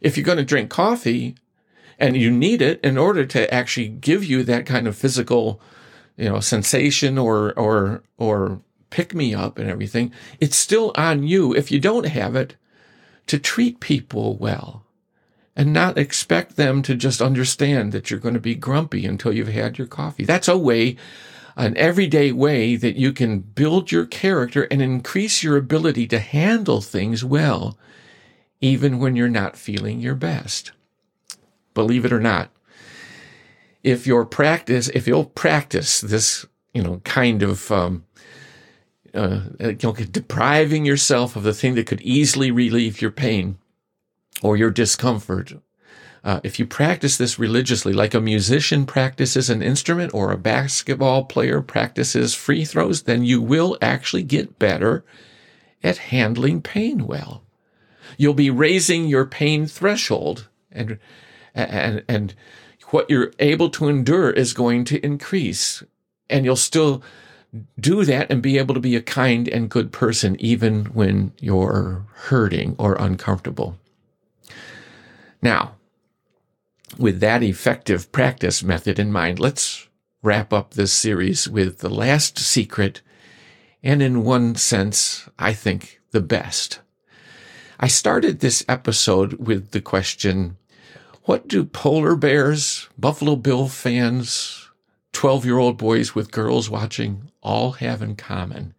if 0.00 0.16
you're 0.16 0.24
going 0.24 0.38
to 0.38 0.44
drink 0.44 0.70
coffee 0.70 1.34
and 1.98 2.16
you 2.16 2.30
need 2.30 2.62
it 2.62 2.80
in 2.82 2.96
order 2.96 3.24
to 3.26 3.52
actually 3.52 3.88
give 3.88 4.24
you 4.24 4.42
that 4.44 4.66
kind 4.66 4.86
of 4.86 4.96
physical, 4.96 5.60
you 6.16 6.28
know, 6.28 6.40
sensation 6.40 7.18
or 7.18 7.52
or 7.58 8.02
or 8.16 8.60
pick 8.90 9.14
me 9.14 9.34
up 9.34 9.58
and 9.58 9.68
everything, 9.68 10.12
it's 10.40 10.56
still 10.56 10.92
on 10.96 11.22
you 11.22 11.54
if 11.54 11.70
you 11.70 11.80
don't 11.80 12.06
have 12.06 12.36
it 12.36 12.56
to 13.26 13.38
treat 13.38 13.80
people 13.80 14.36
well 14.36 14.84
and 15.58 15.72
not 15.72 15.98
expect 15.98 16.56
them 16.56 16.82
to 16.82 16.94
just 16.94 17.20
understand 17.20 17.90
that 17.90 18.10
you're 18.10 18.20
going 18.20 18.34
to 18.34 18.40
be 18.40 18.54
grumpy 18.54 19.04
until 19.04 19.32
you've 19.32 19.48
had 19.48 19.76
your 19.76 19.88
coffee. 19.88 20.24
That's 20.24 20.46
a 20.46 20.56
way, 20.56 20.96
an 21.56 21.76
everyday 21.76 22.30
way 22.30 22.76
that 22.76 22.94
you 22.94 23.12
can 23.12 23.40
build 23.40 23.90
your 23.90 24.06
character 24.06 24.68
and 24.70 24.80
increase 24.80 25.42
your 25.42 25.56
ability 25.56 26.06
to 26.06 26.20
handle 26.20 26.80
things 26.80 27.24
well, 27.24 27.76
even 28.60 28.98
when 28.98 29.16
you're 29.16 29.28
not 29.28 29.56
feeling 29.56 30.00
your 30.00 30.14
best. 30.14 30.72
Believe 31.74 32.04
it 32.04 32.12
or 32.12 32.20
not, 32.20 32.50
if 33.84 34.06
your 34.06 34.24
practice, 34.24 34.88
if 34.88 35.06
you'll 35.06 35.26
practice 35.26 36.00
this, 36.00 36.44
you 36.74 36.82
know, 36.82 37.00
kind 37.04 37.42
of, 37.42 37.70
um, 37.70 38.04
uh, 39.14 39.42
you 39.60 39.78
know, 39.82 39.92
depriving 39.92 40.84
yourself 40.84 41.36
of 41.36 41.44
the 41.44 41.54
thing 41.54 41.74
that 41.76 41.86
could 41.86 42.00
easily 42.02 42.50
relieve 42.50 43.00
your 43.00 43.12
pain, 43.12 43.58
or 44.42 44.56
your 44.56 44.70
discomfort. 44.70 45.54
Uh, 46.24 46.40
if 46.42 46.58
you 46.58 46.66
practice 46.66 47.16
this 47.16 47.38
religiously, 47.38 47.92
like 47.92 48.12
a 48.12 48.20
musician 48.20 48.84
practices 48.84 49.48
an 49.48 49.62
instrument 49.62 50.12
or 50.12 50.32
a 50.32 50.36
basketball 50.36 51.24
player 51.24 51.62
practices 51.62 52.34
free 52.34 52.64
throws, 52.64 53.04
then 53.04 53.24
you 53.24 53.40
will 53.40 53.78
actually 53.80 54.24
get 54.24 54.58
better 54.58 55.04
at 55.82 55.98
handling 55.98 56.60
pain 56.60 57.06
well. 57.06 57.44
You'll 58.16 58.34
be 58.34 58.50
raising 58.50 59.06
your 59.06 59.26
pain 59.26 59.66
threshold 59.66 60.48
and, 60.72 60.98
and, 61.54 62.04
and 62.08 62.34
what 62.90 63.08
you're 63.10 63.32
able 63.38 63.70
to 63.70 63.88
endure 63.88 64.30
is 64.30 64.52
going 64.52 64.84
to 64.86 65.04
increase 65.04 65.82
and 66.30 66.44
you'll 66.44 66.56
still 66.56 67.02
do 67.80 68.04
that 68.04 68.30
and 68.30 68.42
be 68.42 68.58
able 68.58 68.74
to 68.74 68.80
be 68.80 68.94
a 68.94 69.02
kind 69.02 69.48
and 69.48 69.70
good 69.70 69.92
person 69.92 70.36
even 70.38 70.86
when 70.86 71.32
you're 71.40 72.06
hurting 72.12 72.76
or 72.78 72.94
uncomfortable. 72.94 73.78
Now, 75.40 75.74
with 76.98 77.20
that 77.20 77.42
effective 77.42 78.12
practice 78.12 78.62
method 78.62 78.98
in 78.98 79.12
mind, 79.12 79.38
let's 79.38 79.88
wrap 80.22 80.52
up 80.52 80.74
this 80.74 80.92
series 80.92 81.48
with 81.48 81.78
the 81.78 81.88
last 81.88 82.38
secret, 82.38 83.02
and 83.82 84.02
in 84.02 84.24
one 84.24 84.56
sense, 84.56 85.28
I 85.38 85.52
think 85.52 86.00
the 86.10 86.20
best. 86.20 86.80
I 87.80 87.86
started 87.86 88.40
this 88.40 88.64
episode 88.68 89.34
with 89.34 89.70
the 89.70 89.80
question, 89.80 90.56
what 91.22 91.46
do 91.46 91.64
polar 91.64 92.16
bears, 92.16 92.88
Buffalo 92.98 93.36
Bill 93.36 93.68
fans, 93.68 94.68
12 95.12 95.44
year 95.44 95.58
old 95.58 95.78
boys 95.78 96.12
with 96.12 96.32
girls 96.32 96.68
watching 96.68 97.30
all 97.40 97.72
have 97.72 98.02
in 98.02 98.16
common? 98.16 98.74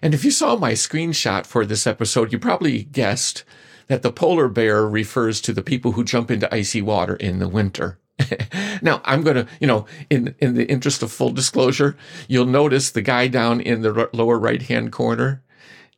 And 0.00 0.14
if 0.14 0.24
you 0.24 0.30
saw 0.30 0.54
my 0.54 0.72
screenshot 0.74 1.46
for 1.46 1.66
this 1.66 1.84
episode, 1.84 2.32
you 2.32 2.38
probably 2.38 2.84
guessed 2.84 3.42
that 3.88 4.02
the 4.02 4.12
polar 4.12 4.46
bear 4.46 4.86
refers 4.86 5.40
to 5.40 5.52
the 5.52 5.62
people 5.62 5.92
who 5.92 6.04
jump 6.04 6.30
into 6.30 6.52
icy 6.54 6.80
water 6.80 7.16
in 7.16 7.40
the 7.40 7.48
winter. 7.48 7.98
now 8.82 9.02
I'm 9.04 9.22
going 9.22 9.36
to, 9.36 9.48
you 9.58 9.66
know, 9.66 9.86
in, 10.10 10.36
in 10.38 10.54
the 10.54 10.66
interest 10.66 11.02
of 11.02 11.10
full 11.10 11.30
disclosure, 11.30 11.96
you'll 12.28 12.46
notice 12.46 12.92
the 12.92 13.02
guy 13.02 13.26
down 13.26 13.60
in 13.60 13.82
the 13.82 14.08
lower 14.12 14.38
right 14.38 14.62
hand 14.62 14.92
corner. 14.92 15.42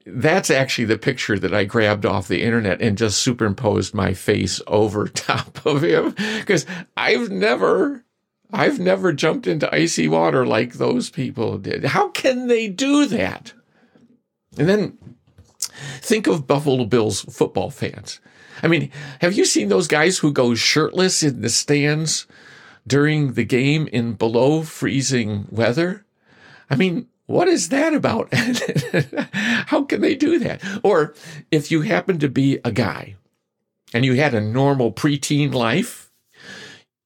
That's 0.06 0.50
actually 0.50 0.84
the 0.84 0.98
picture 0.98 1.38
that 1.38 1.54
I 1.54 1.64
grabbed 1.64 2.04
off 2.04 2.28
the 2.28 2.42
internet 2.42 2.82
and 2.82 2.98
just 2.98 3.18
superimposed 3.18 3.94
my 3.94 4.12
face 4.12 4.60
over 4.66 5.08
top 5.14 5.64
of 5.64 5.82
him 5.82 6.14
because 6.38 6.66
I've 6.96 7.30
never, 7.30 8.04
I've 8.52 8.78
never 8.78 9.12
jumped 9.12 9.46
into 9.46 9.74
icy 9.74 10.08
water 10.08 10.46
like 10.46 10.74
those 10.74 11.10
people 11.10 11.58
did. 11.58 11.84
How 11.84 12.08
can 12.08 12.48
they 12.48 12.68
do 12.68 13.06
that? 13.06 13.54
And 14.58 14.68
then 14.68 14.98
think 16.00 16.26
of 16.26 16.46
Buffalo 16.46 16.84
Bills 16.84 17.22
football 17.22 17.70
fans. 17.70 18.20
I 18.62 18.68
mean, 18.68 18.90
have 19.20 19.34
you 19.34 19.44
seen 19.44 19.68
those 19.68 19.88
guys 19.88 20.18
who 20.18 20.32
go 20.32 20.54
shirtless 20.54 21.22
in 21.22 21.40
the 21.40 21.48
stands 21.48 22.26
during 22.86 23.32
the 23.32 23.44
game 23.44 23.88
in 23.88 24.14
below 24.14 24.62
freezing 24.62 25.46
weather? 25.50 26.04
I 26.70 26.76
mean, 26.76 27.08
what 27.26 27.48
is 27.48 27.70
that 27.70 27.94
about? 27.94 28.32
How 29.32 29.84
can 29.84 30.00
they 30.00 30.14
do 30.14 30.38
that? 30.40 30.62
Or 30.82 31.14
if 31.50 31.70
you 31.70 31.82
happen 31.82 32.18
to 32.18 32.28
be 32.28 32.58
a 32.64 32.72
guy 32.72 33.16
and 33.92 34.04
you 34.04 34.14
had 34.14 34.34
a 34.34 34.40
normal 34.40 34.92
preteen 34.92 35.52
life, 35.52 36.10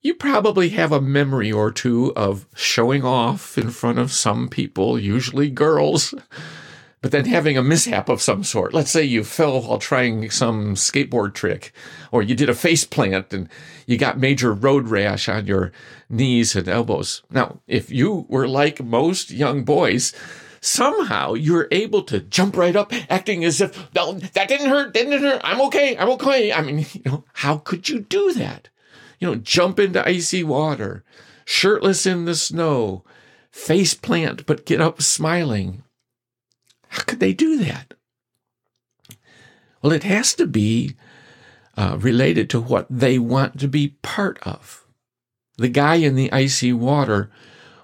you 0.01 0.15
probably 0.15 0.71
have 0.71 0.93
a 0.93 1.01
memory 1.01 1.53
or 1.53 1.71
two 1.71 2.13
of 2.17 2.47
showing 2.55 3.05
off 3.05 3.59
in 3.59 3.71
front 3.71 3.99
of 3.99 4.13
some 4.13 4.49
people, 4.49 4.99
usually 4.99 5.51
girls, 5.51 6.15
but 7.01 7.13
then 7.13 7.27
having 7.27 7.57
a 7.57 7.63
mishap 7.63 8.09
of 8.09 8.21
some 8.21 8.43
sort. 8.43 8.75
Let's 8.75 8.91
say 8.91 9.05
you 9.05 9.23
fell 9.23 9.63
while 9.63 9.79
trying 9.79 10.31
some 10.31 10.75
skateboard 10.75 11.35
trick, 11.35 11.73
or 12.11 12.23
you 12.23 12.35
did 12.35 12.49
a 12.49 12.55
face 12.55 12.85
plant 12.85 13.33
and 13.33 13.49
you 13.87 13.97
got 13.97 14.19
major 14.19 14.53
road 14.53 14.89
rash 14.89 15.29
on 15.29 15.47
your 15.47 15.73
knees 16.09 16.57
and 16.57 16.69
elbows. 16.69 17.23
Now, 17.31 17.61
if 17.67 17.91
you 17.91 18.27
were 18.29 18.49
like 18.49 18.83
most 18.83 19.31
young 19.31 19.65
boys, 19.65 20.13
somehow 20.61 21.35
you're 21.35 21.69
able 21.71 22.03
to 22.03 22.21
jump 22.21 22.57
right 22.57 22.75
up, 22.75 22.93
acting 23.09 23.45
as 23.45 23.61
if, 23.61 23.93
that 23.93 24.49
didn't 24.49 24.69
hurt, 24.69 24.93
didn't 24.93 25.23
hurt, 25.23 25.41
I'm 25.45 25.61
okay, 25.63 25.97
I'm 25.97 26.11
okay. 26.11 26.53
I 26.53 26.63
mean, 26.63 26.79
you 26.93 27.03
know, 27.05 27.25
how 27.35 27.59
could 27.59 27.89
you 27.89 28.01
do 28.01 28.33
that? 28.33 28.69
You 29.21 29.29
know, 29.29 29.35
jump 29.37 29.79
into 29.79 30.07
icy 30.07 30.43
water, 30.43 31.05
shirtless 31.45 32.07
in 32.07 32.25
the 32.25 32.35
snow, 32.35 33.05
face 33.53 33.95
plant, 33.95 34.47
but 34.47 34.67
get 34.67 34.81
up 34.81 35.01
smiling 35.01 35.83
how 36.89 37.03
could 37.05 37.21
they 37.21 37.33
do 37.33 37.59
that? 37.59 37.95
Well, 39.83 39.93
it 39.93 40.03
has 40.05 40.35
to 40.35 40.47
be 40.47 40.97
uh, 41.77 41.97
related 42.01 42.51
to 42.51 42.61
what 42.61 42.87
they 42.91 43.19
want 43.19 43.61
to 43.61 43.69
be 43.69 43.97
part 44.03 44.39
of. 44.43 44.85
The 45.57 45.69
guy 45.69 45.97
in 45.97 46.15
the 46.15 46.33
icy 46.33 46.73
water 46.73 47.31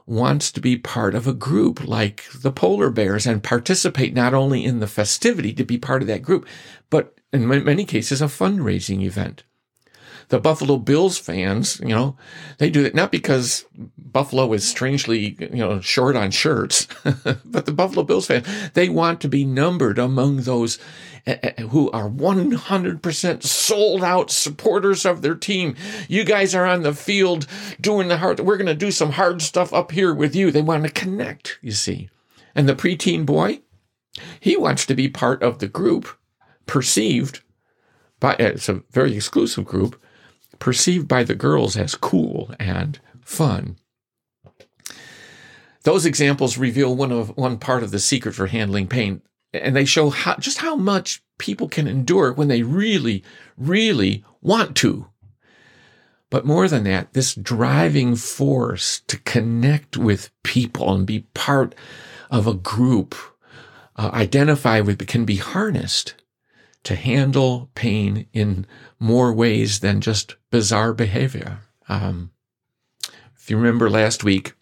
wants 0.06 0.52
to 0.52 0.60
be 0.60 0.76
part 0.76 1.14
of 1.14 1.26
a 1.26 1.32
group 1.32 1.86
like 1.86 2.24
the 2.34 2.52
polar 2.52 2.90
bears 2.90 3.26
and 3.26 3.42
participate 3.42 4.12
not 4.12 4.34
only 4.34 4.64
in 4.64 4.80
the 4.80 4.86
festivity 4.86 5.52
to 5.54 5.64
be 5.64 5.78
part 5.78 6.02
of 6.02 6.08
that 6.08 6.22
group, 6.22 6.46
but 6.90 7.14
in 7.32 7.48
many 7.48 7.84
cases, 7.84 8.20
a 8.20 8.26
fundraising 8.26 9.02
event 9.02 9.44
the 10.28 10.38
Buffalo 10.38 10.76
Bills 10.76 11.18
fans, 11.18 11.80
you 11.80 11.88
know, 11.88 12.16
they 12.58 12.70
do 12.70 12.84
it 12.84 12.94
not 12.94 13.12
because 13.12 13.64
Buffalo 13.98 14.52
is 14.52 14.66
strangely, 14.66 15.36
you 15.38 15.56
know, 15.56 15.80
short 15.80 16.16
on 16.16 16.30
shirts, 16.30 16.86
but 17.44 17.66
the 17.66 17.72
Buffalo 17.72 18.04
Bills 18.04 18.26
fan, 18.26 18.44
they 18.74 18.88
want 18.88 19.20
to 19.20 19.28
be 19.28 19.44
numbered 19.44 19.98
among 19.98 20.38
those 20.38 20.78
eh, 21.26 21.36
eh, 21.42 21.62
who 21.62 21.90
are 21.90 22.08
100% 22.08 23.42
sold 23.42 24.04
out 24.04 24.30
supporters 24.30 25.04
of 25.04 25.22
their 25.22 25.34
team. 25.34 25.76
You 26.08 26.24
guys 26.24 26.54
are 26.54 26.66
on 26.66 26.82
the 26.82 26.94
field 26.94 27.46
doing 27.80 28.08
the 28.08 28.18
hard, 28.18 28.40
we're 28.40 28.56
going 28.56 28.66
to 28.66 28.74
do 28.74 28.90
some 28.90 29.12
hard 29.12 29.42
stuff 29.42 29.72
up 29.72 29.92
here 29.92 30.14
with 30.14 30.34
you. 30.34 30.50
They 30.50 30.62
want 30.62 30.84
to 30.84 30.90
connect, 30.90 31.58
you 31.60 31.72
see. 31.72 32.08
And 32.54 32.68
the 32.68 32.76
preteen 32.76 33.26
boy, 33.26 33.60
he 34.38 34.56
wants 34.56 34.86
to 34.86 34.94
be 34.94 35.08
part 35.08 35.42
of 35.42 35.58
the 35.58 35.68
group 35.68 36.08
perceived 36.66 37.40
by, 38.20 38.36
it's 38.38 38.68
a 38.68 38.82
very 38.90 39.14
exclusive 39.16 39.64
group, 39.64 40.00
perceived 40.58 41.08
by 41.08 41.24
the 41.24 41.34
girls 41.34 41.76
as 41.76 41.94
cool 41.94 42.54
and 42.58 42.98
fun. 43.20 43.76
Those 45.82 46.06
examples 46.06 46.56
reveal 46.56 46.96
one 46.96 47.12
of 47.12 47.36
one 47.36 47.58
part 47.58 47.82
of 47.82 47.90
the 47.90 47.98
secret 47.98 48.34
for 48.34 48.46
handling 48.46 48.88
pain, 48.88 49.20
and 49.52 49.76
they 49.76 49.84
show 49.84 50.10
how, 50.10 50.36
just 50.36 50.58
how 50.58 50.76
much 50.76 51.22
people 51.38 51.68
can 51.68 51.86
endure 51.86 52.32
when 52.32 52.48
they 52.48 52.62
really, 52.62 53.22
really 53.58 54.24
want 54.40 54.76
to. 54.76 55.08
But 56.30 56.46
more 56.46 56.68
than 56.68 56.84
that, 56.84 57.12
this 57.12 57.34
driving 57.34 58.16
force 58.16 59.00
to 59.06 59.18
connect 59.20 59.96
with 59.96 60.30
people 60.42 60.92
and 60.92 61.06
be 61.06 61.26
part 61.34 61.74
of 62.30 62.46
a 62.46 62.54
group, 62.54 63.14
uh, 63.96 64.10
identify 64.12 64.80
with, 64.80 65.06
can 65.06 65.24
be 65.24 65.36
harnessed 65.36 66.14
to 66.84 66.94
handle 66.94 67.70
pain 67.74 68.26
in 68.32 68.66
more 68.98 69.32
ways 69.32 69.80
than 69.80 70.00
just 70.00 70.36
bizarre 70.50 70.92
behavior. 70.92 71.60
Um, 71.88 72.30
if 73.36 73.50
you 73.50 73.56
remember 73.56 73.90
last 73.90 74.24
week 74.24 74.54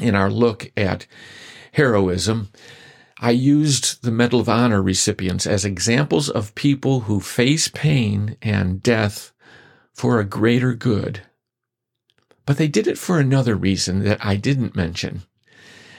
in 0.00 0.14
our 0.14 0.30
look 0.30 0.72
at 0.76 1.06
heroism, 1.72 2.50
I 3.20 3.30
used 3.30 4.02
the 4.02 4.10
Medal 4.10 4.40
of 4.40 4.48
Honor 4.48 4.82
recipients 4.82 5.46
as 5.46 5.64
examples 5.64 6.28
of 6.28 6.54
people 6.54 7.00
who 7.00 7.20
face 7.20 7.68
pain 7.68 8.36
and 8.42 8.82
death 8.82 9.32
for 9.92 10.18
a 10.18 10.24
greater 10.24 10.74
good. 10.74 11.22
But 12.46 12.58
they 12.58 12.68
did 12.68 12.86
it 12.86 12.98
for 12.98 13.18
another 13.18 13.54
reason 13.54 14.04
that 14.04 14.24
I 14.24 14.36
didn't 14.36 14.76
mention. 14.76 15.22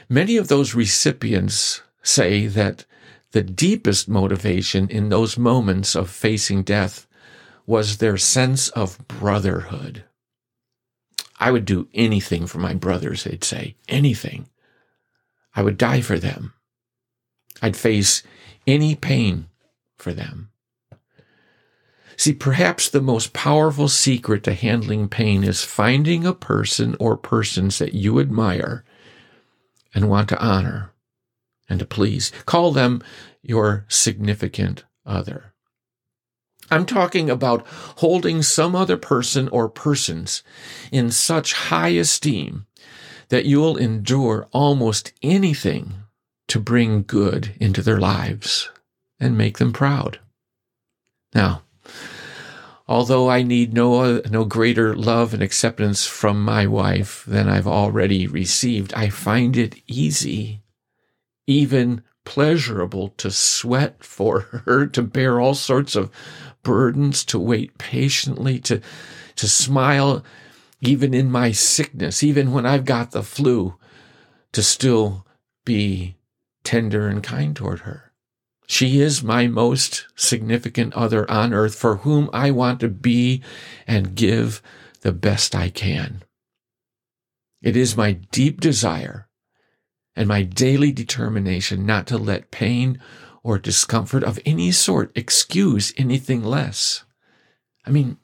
Many 0.09 0.37
of 0.37 0.49
those 0.49 0.75
recipients 0.75 1.81
say 2.03 2.47
that 2.47 2.85
the 3.35 3.43
deepest 3.43 4.07
motivation 4.07 4.87
in 4.87 5.09
those 5.09 5.37
moments 5.37 5.93
of 5.93 6.09
facing 6.09 6.63
death 6.63 7.05
was 7.65 7.97
their 7.97 8.15
sense 8.15 8.69
of 8.69 9.05
brotherhood. 9.09 10.05
I 11.37 11.51
would 11.51 11.65
do 11.65 11.89
anything 11.93 12.47
for 12.47 12.59
my 12.59 12.73
brothers, 12.73 13.25
they'd 13.25 13.43
say. 13.43 13.75
Anything. 13.89 14.47
I 15.53 15.63
would 15.63 15.77
die 15.77 15.99
for 15.99 16.17
them. 16.17 16.53
I'd 17.61 17.75
face 17.75 18.23
any 18.65 18.95
pain 18.95 19.47
for 19.97 20.13
them. 20.13 20.51
See, 22.15 22.31
perhaps 22.31 22.87
the 22.87 23.01
most 23.01 23.33
powerful 23.33 23.89
secret 23.89 24.45
to 24.45 24.53
handling 24.53 25.09
pain 25.09 25.43
is 25.43 25.61
finding 25.61 26.25
a 26.25 26.33
person 26.33 26.95
or 27.01 27.17
persons 27.17 27.79
that 27.79 27.93
you 27.93 28.21
admire 28.21 28.85
and 29.93 30.09
want 30.09 30.29
to 30.29 30.41
honor 30.41 30.93
and 31.69 31.79
to 31.79 31.85
please. 31.85 32.31
Call 32.45 32.71
them 32.71 33.01
your 33.41 33.85
significant 33.87 34.83
other. 35.05 35.53
I'm 36.71 36.85
talking 36.85 37.29
about 37.29 37.65
holding 37.97 38.41
some 38.41 38.75
other 38.75 38.97
person 38.97 39.47
or 39.49 39.69
persons 39.69 40.41
in 40.91 41.11
such 41.11 41.53
high 41.53 41.89
esteem 41.89 42.65
that 43.29 43.45
you'll 43.45 43.77
endure 43.77 44.47
almost 44.51 45.13
anything 45.21 45.93
to 46.47 46.59
bring 46.59 47.03
good 47.03 47.53
into 47.59 47.81
their 47.81 47.99
lives 47.99 48.69
and 49.19 49.37
make 49.37 49.57
them 49.57 49.73
proud. 49.73 50.19
Now, 51.33 51.63
although 52.87 53.29
I 53.29 53.43
need 53.43 53.73
no, 53.73 54.21
no 54.29 54.45
greater 54.45 54.95
love 54.95 55.33
and 55.33 55.43
acceptance 55.43 56.05
from 56.05 56.43
my 56.43 56.65
wife 56.65 57.23
than 57.27 57.47
I've 57.47 57.67
already 57.67 58.27
received, 58.27 58.93
I 58.93 59.09
find 59.09 59.57
it 59.57 59.81
easy 59.87 60.61
even 61.47 62.03
pleasurable 62.25 63.09
to 63.09 63.29
sweat 63.31 64.03
for 64.03 64.41
her, 64.65 64.87
to 64.87 65.01
bear 65.01 65.39
all 65.39 65.53
sorts 65.53 65.95
of 65.95 66.11
burdens, 66.63 67.23
to 67.25 67.39
wait 67.39 67.77
patiently, 67.77 68.59
to, 68.59 68.81
to 69.35 69.47
smile 69.47 70.23
even 70.81 71.13
in 71.13 71.31
my 71.31 71.51
sickness, 71.51 72.23
even 72.23 72.51
when 72.51 72.65
I've 72.65 72.85
got 72.85 73.11
the 73.11 73.23
flu, 73.23 73.75
to 74.51 74.63
still 74.63 75.25
be 75.63 76.15
tender 76.63 77.07
and 77.07 77.23
kind 77.23 77.55
toward 77.55 77.81
her. 77.81 78.11
She 78.67 78.99
is 78.99 79.23
my 79.23 79.47
most 79.47 80.07
significant 80.15 80.93
other 80.93 81.29
on 81.29 81.53
earth 81.53 81.75
for 81.75 81.97
whom 81.97 82.29
I 82.33 82.51
want 82.51 82.79
to 82.79 82.89
be 82.89 83.43
and 83.85 84.15
give 84.15 84.61
the 85.01 85.11
best 85.11 85.55
I 85.55 85.69
can. 85.69 86.23
It 87.61 87.77
is 87.77 87.95
my 87.95 88.13
deep 88.13 88.59
desire 88.59 89.24
and 90.15 90.27
my 90.27 90.43
daily 90.43 90.91
determination 90.91 91.85
not 91.85 92.07
to 92.07 92.17
let 92.17 92.51
pain 92.51 92.99
or 93.43 93.59
discomfort 93.59 94.23
of 94.23 94.39
any 94.45 94.71
sort 94.71 95.11
excuse 95.15 95.93
anything 95.97 96.43
less. 96.43 97.03
I 97.85 97.91
mean, 97.91 98.17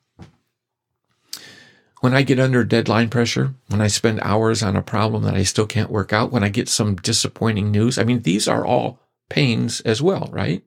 when 1.99 2.15
I 2.15 2.23
get 2.23 2.39
under 2.39 2.63
deadline 2.63 3.09
pressure, 3.09 3.53
when 3.67 3.79
I 3.79 3.87
spend 3.87 4.19
hours 4.23 4.63
on 4.63 4.75
a 4.75 4.81
problem 4.81 5.23
that 5.23 5.35
I 5.35 5.43
still 5.43 5.67
can't 5.67 5.91
work 5.91 6.11
out, 6.11 6.31
when 6.31 6.43
I 6.43 6.49
get 6.49 6.67
some 6.67 6.95
disappointing 6.95 7.69
news, 7.69 7.99
I 7.99 8.03
mean, 8.03 8.23
these 8.23 8.47
are 8.47 8.65
all 8.65 8.99
pains 9.29 9.81
as 9.81 10.01
well, 10.01 10.27
right? 10.31 10.63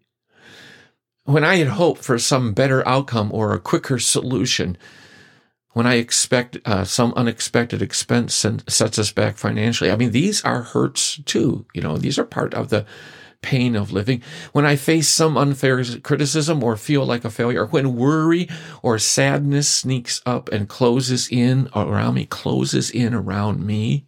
When 1.25 1.43
I 1.43 1.57
had 1.57 1.69
hoped 1.69 2.05
for 2.05 2.19
some 2.19 2.53
better 2.53 2.87
outcome 2.87 3.33
or 3.33 3.53
a 3.53 3.61
quicker 3.61 3.99
solution, 3.99 4.79
when 5.75 5.87
I 5.87 5.95
expect 5.95 6.57
uh, 6.65 6.85
some 6.85 7.13
unexpected 7.15 7.83
expense 7.83 8.47
sets 8.69 8.99
us 8.99 9.13
back 9.13 9.37
financially. 9.37 9.91
I 9.91 9.97
mean, 9.97 10.13
these 10.13 10.43
are 10.45 10.63
hurts 10.63 11.19
too. 11.25 11.67
You 11.75 11.83
know, 11.83 11.99
these 11.99 12.19
are 12.19 12.25
part 12.25 12.55
of 12.55 12.71
the 12.71 12.87
pain 13.43 13.77
of 13.77 13.93
living. 13.93 14.23
When 14.53 14.65
I 14.65 14.77
face 14.77 15.09
some 15.09 15.37
unfair 15.37 15.85
criticism 16.03 16.63
or 16.63 16.77
feel 16.77 17.05
like 17.05 17.25
a 17.25 17.31
failure, 17.31 17.67
when 17.67 17.97
worry 17.97 18.49
or 18.83 18.99
sadness 18.99 19.69
sneaks 19.69 20.23
up 20.25 20.49
and 20.51 20.69
closes 20.69 21.29
in 21.29 21.69
around 21.75 22.15
me, 22.15 22.25
closes 22.25 22.91
in 22.91 23.13
around 23.13 23.67
me, 23.67 24.07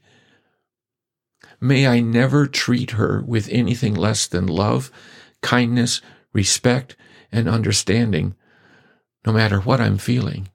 may 1.61 1.87
I 1.87 1.99
never 2.01 2.47
treat 2.47 2.93
her 2.93 3.23
with 3.27 3.49
anything 3.51 3.95
less 3.95 4.27
than 4.29 4.47
love, 4.47 4.91
kindness, 5.43 6.01
respect, 6.33 6.97
and 7.33 7.49
understanding, 7.49 8.37
no 9.27 9.33
matter 9.33 9.59
what 9.61 9.81
I'm 9.81 9.99
feeling. 9.99 10.49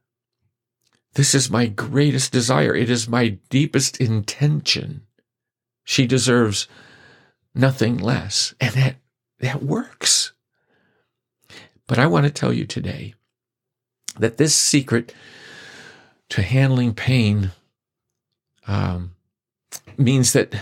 This 1.14 1.36
is 1.36 1.50
my 1.50 1.68
greatest 1.68 2.32
desire. 2.32 2.74
It 2.74 2.90
is 2.90 3.10
my 3.10 3.38
deepest 3.50 4.00
intention. 4.00 5.02
She 5.84 6.08
deserves 6.08 6.68
nothing 7.54 7.98
less. 7.98 8.54
And 8.62 8.74
that, 8.76 8.96
that 9.40 9.62
works. 9.62 10.32
But 11.88 12.00
I 12.00 12.08
want 12.08 12.26
to 12.26 12.32
tell 12.32 12.54
you 12.54 12.66
today 12.66 13.16
that 14.18 14.38
this 14.38 14.56
secret 14.56 15.14
to 16.30 16.42
handling 16.42 16.94
pain 16.94 17.52
um, 18.68 19.12
means 19.98 20.32
that 20.32 20.54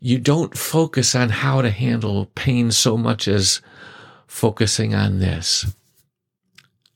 you 0.00 0.18
don't 0.18 0.58
focus 0.58 1.14
on 1.14 1.28
how 1.28 1.62
to 1.62 1.70
handle 1.70 2.26
pain 2.34 2.72
so 2.72 2.96
much 2.96 3.28
as 3.28 3.60
focusing 4.26 4.94
on 4.94 5.20
this. 5.20 5.72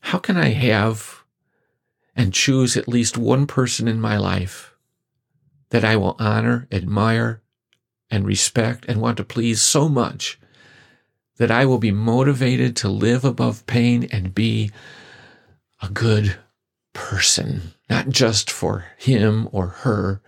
How 0.01 0.17
can 0.17 0.35
I 0.35 0.49
have 0.49 1.18
and 2.19 2.33
choose 2.33 2.75
at 2.75 2.89
least 2.89 3.17
one 3.17 3.47
person 3.47 3.87
in 3.87 4.01
my 4.01 4.17
life 4.17 4.75
that 5.69 5.85
I 5.85 5.95
will 5.95 6.17
honor, 6.19 6.67
admire, 6.69 7.41
and 8.11 8.27
respect 8.27 8.83
and 8.89 8.99
want 8.99 9.15
to 9.17 9.23
please 9.23 9.61
so 9.61 9.87
much 9.87 10.37
that 11.37 11.49
I 11.49 11.65
will 11.65 11.77
be 11.77 11.91
motivated 11.91 12.75
to 12.75 12.89
live 12.89 13.23
above 13.23 13.65
pain 13.67 14.05
and 14.11 14.35
be 14.35 14.69
a 15.81 15.87
good 15.87 16.35
person, 16.91 17.73
not 17.89 18.09
just 18.09 18.51
for 18.51 18.87
him 18.97 19.47
or 19.53 19.67
her, 19.67 20.21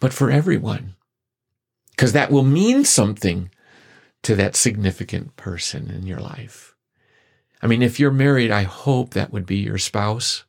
but 0.00 0.12
for 0.12 0.32
everyone. 0.32 0.96
Because 1.92 2.12
that 2.12 2.32
will 2.32 2.42
mean 2.42 2.84
something 2.84 3.50
to 4.22 4.34
that 4.34 4.56
significant 4.56 5.36
person 5.36 5.92
in 5.92 6.08
your 6.08 6.18
life. 6.18 6.74
I 7.62 7.68
mean, 7.68 7.82
if 7.82 8.00
you're 8.00 8.10
married, 8.10 8.50
I 8.50 8.64
hope 8.64 9.10
that 9.10 9.32
would 9.32 9.46
be 9.46 9.58
your 9.58 9.78
spouse. 9.78 10.42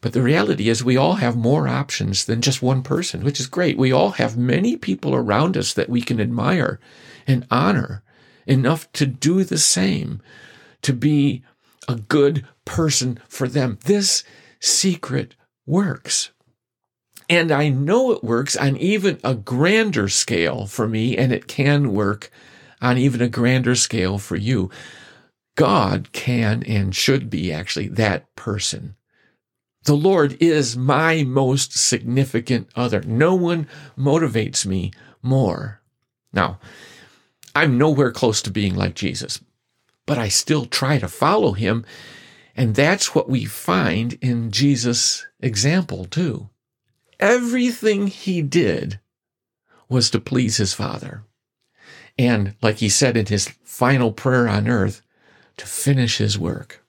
But 0.00 0.12
the 0.12 0.22
reality 0.22 0.68
is 0.68 0.82
we 0.82 0.96
all 0.96 1.14
have 1.14 1.36
more 1.36 1.68
options 1.68 2.24
than 2.24 2.40
just 2.40 2.62
one 2.62 2.82
person, 2.82 3.24
which 3.24 3.40
is 3.40 3.46
great. 3.46 3.78
We 3.78 3.92
all 3.92 4.10
have 4.12 4.36
many 4.36 4.76
people 4.76 5.14
around 5.14 5.56
us 5.56 5.72
that 5.74 5.88
we 5.88 6.00
can 6.00 6.20
admire 6.20 6.80
and 7.26 7.46
honor 7.50 8.02
enough 8.46 8.90
to 8.92 9.06
do 9.06 9.44
the 9.44 9.58
same, 9.58 10.20
to 10.82 10.92
be 10.92 11.42
a 11.88 11.96
good 11.96 12.46
person 12.64 13.18
for 13.28 13.48
them. 13.48 13.78
This 13.84 14.24
secret 14.60 15.34
works. 15.66 16.30
And 17.28 17.50
I 17.50 17.68
know 17.68 18.12
it 18.12 18.24
works 18.24 18.56
on 18.56 18.76
even 18.76 19.18
a 19.24 19.34
grander 19.34 20.08
scale 20.08 20.66
for 20.66 20.88
me, 20.88 21.16
and 21.16 21.32
it 21.32 21.46
can 21.46 21.92
work 21.92 22.30
on 22.80 22.98
even 22.98 23.22
a 23.22 23.28
grander 23.28 23.74
scale 23.74 24.18
for 24.18 24.36
you. 24.36 24.70
God 25.54 26.12
can 26.12 26.62
and 26.64 26.94
should 26.94 27.30
be 27.30 27.52
actually 27.52 27.88
that 27.88 28.34
person 28.36 28.96
the 29.84 29.94
Lord 29.94 30.36
is 30.40 30.76
my 30.76 31.24
most 31.24 31.76
significant 31.76 32.68
other. 32.76 33.02
No 33.02 33.34
one 33.34 33.66
motivates 33.98 34.64
me 34.64 34.92
more. 35.22 35.80
Now, 36.32 36.58
I'm 37.54 37.78
nowhere 37.78 38.12
close 38.12 38.40
to 38.42 38.50
being 38.50 38.74
like 38.74 38.94
Jesus, 38.94 39.40
but 40.06 40.18
I 40.18 40.28
still 40.28 40.66
try 40.66 40.98
to 40.98 41.08
follow 41.08 41.52
him. 41.52 41.84
And 42.54 42.74
that's 42.74 43.14
what 43.14 43.28
we 43.28 43.44
find 43.44 44.14
in 44.14 44.50
Jesus' 44.50 45.26
example, 45.40 46.04
too. 46.04 46.48
Everything 47.18 48.06
he 48.06 48.42
did 48.42 49.00
was 49.88 50.10
to 50.10 50.20
please 50.20 50.58
his 50.58 50.74
Father. 50.74 51.24
And 52.18 52.54
like 52.62 52.76
he 52.76 52.88
said 52.88 53.16
in 53.16 53.26
his 53.26 53.48
final 53.64 54.12
prayer 54.12 54.48
on 54.48 54.68
earth, 54.68 55.02
to 55.56 55.66
finish 55.66 56.18
his 56.18 56.38
work. 56.38 56.81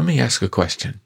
Let 0.00 0.06
me 0.06 0.18
ask 0.18 0.40
a 0.40 0.48
question. 0.48 1.02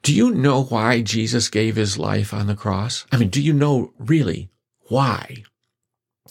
Do 0.00 0.14
you 0.14 0.30
know 0.30 0.64
why 0.64 1.02
Jesus 1.02 1.50
gave 1.50 1.76
his 1.76 1.98
life 1.98 2.32
on 2.32 2.46
the 2.46 2.56
cross? 2.56 3.04
I 3.12 3.18
mean, 3.18 3.28
do 3.28 3.42
you 3.42 3.52
know 3.52 3.92
really 3.98 4.48
why? 4.88 5.44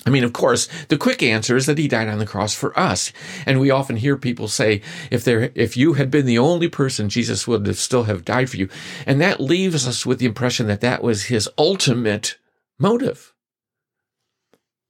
I 0.07 0.09
mean, 0.09 0.23
of 0.23 0.33
course, 0.33 0.67
the 0.87 0.97
quick 0.97 1.21
answer 1.21 1.55
is 1.55 1.67
that 1.67 1.77
he 1.77 1.87
died 1.87 2.07
on 2.07 2.17
the 2.17 2.25
cross 2.25 2.55
for 2.55 2.77
us. 2.77 3.13
And 3.45 3.59
we 3.59 3.69
often 3.69 3.97
hear 3.97 4.17
people 4.17 4.47
say, 4.47 4.81
if 5.11 5.23
there, 5.23 5.51
if 5.53 5.77
you 5.77 5.93
had 5.93 6.09
been 6.09 6.25
the 6.25 6.39
only 6.39 6.67
person, 6.67 7.09
Jesus 7.09 7.47
would 7.47 7.67
have 7.67 7.77
still 7.77 8.05
have 8.05 8.25
died 8.25 8.49
for 8.49 8.57
you. 8.57 8.67
And 9.05 9.21
that 9.21 9.39
leaves 9.39 9.87
us 9.87 10.03
with 10.03 10.17
the 10.17 10.25
impression 10.25 10.65
that 10.65 10.81
that 10.81 11.03
was 11.03 11.25
his 11.25 11.47
ultimate 11.59 12.39
motive. 12.79 13.35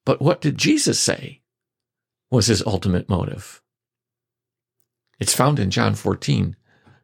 But 0.06 0.22
what 0.22 0.40
did 0.40 0.58
Jesus 0.58 1.02
say 1.02 1.42
was 2.32 2.48
his 2.48 2.66
ultimate 2.66 3.10
motive? 3.10 3.62
It's 5.20 5.34
found 5.34 5.60
in 5.60 5.72
John 5.72 5.96
14 5.96 6.56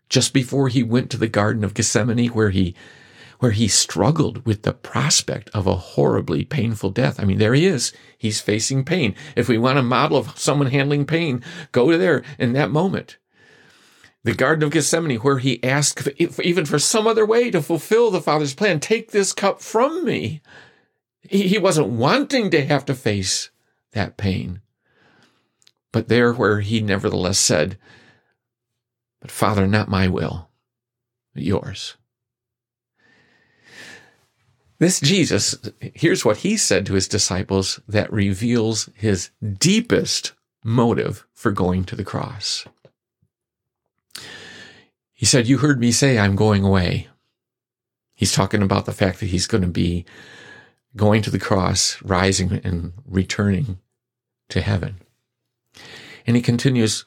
just 0.09 0.33
before 0.33 0.67
he 0.67 0.83
went 0.83 1.09
to 1.11 1.17
the 1.17 1.27
Garden 1.27 1.63
of 1.63 1.73
Gethsemane 1.73 2.27
where 2.27 2.49
he 2.49 2.75
where 3.39 3.51
he 3.51 3.67
struggled 3.67 4.45
with 4.45 4.61
the 4.61 4.73
prospect 4.73 5.49
of 5.51 5.65
a 5.65 5.75
horribly 5.75 6.45
painful 6.45 6.91
death. 6.91 7.19
I 7.19 7.23
mean, 7.25 7.39
there 7.39 7.55
he 7.55 7.65
is. 7.65 7.91
He's 8.15 8.39
facing 8.39 8.85
pain. 8.85 9.15
If 9.35 9.49
we 9.49 9.57
want 9.57 9.79
a 9.79 9.83
model 9.83 10.17
of 10.17 10.37
someone 10.37 10.67
handling 10.67 11.05
pain, 11.05 11.43
go 11.71 11.89
to 11.89 11.97
there 11.97 12.21
in 12.37 12.53
that 12.53 12.69
moment. 12.69 13.17
The 14.23 14.35
Garden 14.35 14.63
of 14.63 14.69
Gethsemane, 14.69 15.17
where 15.17 15.39
he 15.39 15.63
asked 15.63 16.07
even 16.19 16.65
for 16.67 16.77
some 16.77 17.07
other 17.07 17.25
way 17.25 17.49
to 17.49 17.63
fulfill 17.63 18.11
the 18.11 18.21
Father's 18.21 18.53
plan, 18.53 18.79
take 18.79 19.09
this 19.09 19.33
cup 19.33 19.59
from 19.59 20.05
me. 20.05 20.43
He 21.23 21.57
wasn't 21.57 21.87
wanting 21.87 22.51
to 22.51 22.63
have 22.63 22.85
to 22.85 22.93
face 22.93 23.49
that 23.93 24.17
pain. 24.17 24.61
But 25.91 26.09
there 26.09 26.31
where 26.31 26.59
he 26.59 26.79
nevertheless 26.79 27.39
said, 27.39 27.79
but 29.21 29.31
Father, 29.31 29.67
not 29.67 29.87
my 29.87 30.07
will, 30.07 30.49
but 31.33 31.43
yours. 31.43 31.95
This 34.79 34.99
Jesus, 34.99 35.55
here's 35.79 36.25
what 36.25 36.37
he 36.37 36.57
said 36.57 36.87
to 36.87 36.95
his 36.95 37.07
disciples 37.07 37.79
that 37.87 38.11
reveals 38.11 38.89
his 38.95 39.29
deepest 39.59 40.33
motive 40.63 41.25
for 41.33 41.51
going 41.51 41.83
to 41.85 41.95
the 41.95 42.03
cross. 42.03 42.65
He 45.13 45.27
said, 45.27 45.47
You 45.47 45.59
heard 45.59 45.79
me 45.79 45.91
say 45.91 46.17
I'm 46.17 46.35
going 46.35 46.63
away. 46.63 47.07
He's 48.15 48.33
talking 48.33 48.63
about 48.63 48.85
the 48.85 48.91
fact 48.91 49.19
that 49.19 49.27
he's 49.27 49.45
going 49.45 49.61
to 49.61 49.67
be 49.67 50.03
going 50.95 51.21
to 51.21 51.29
the 51.29 51.39
cross, 51.39 52.01
rising 52.01 52.59
and 52.63 52.93
returning 53.05 53.77
to 54.49 54.61
heaven. 54.61 54.95
And 56.25 56.35
he 56.35 56.41
continues, 56.41 57.05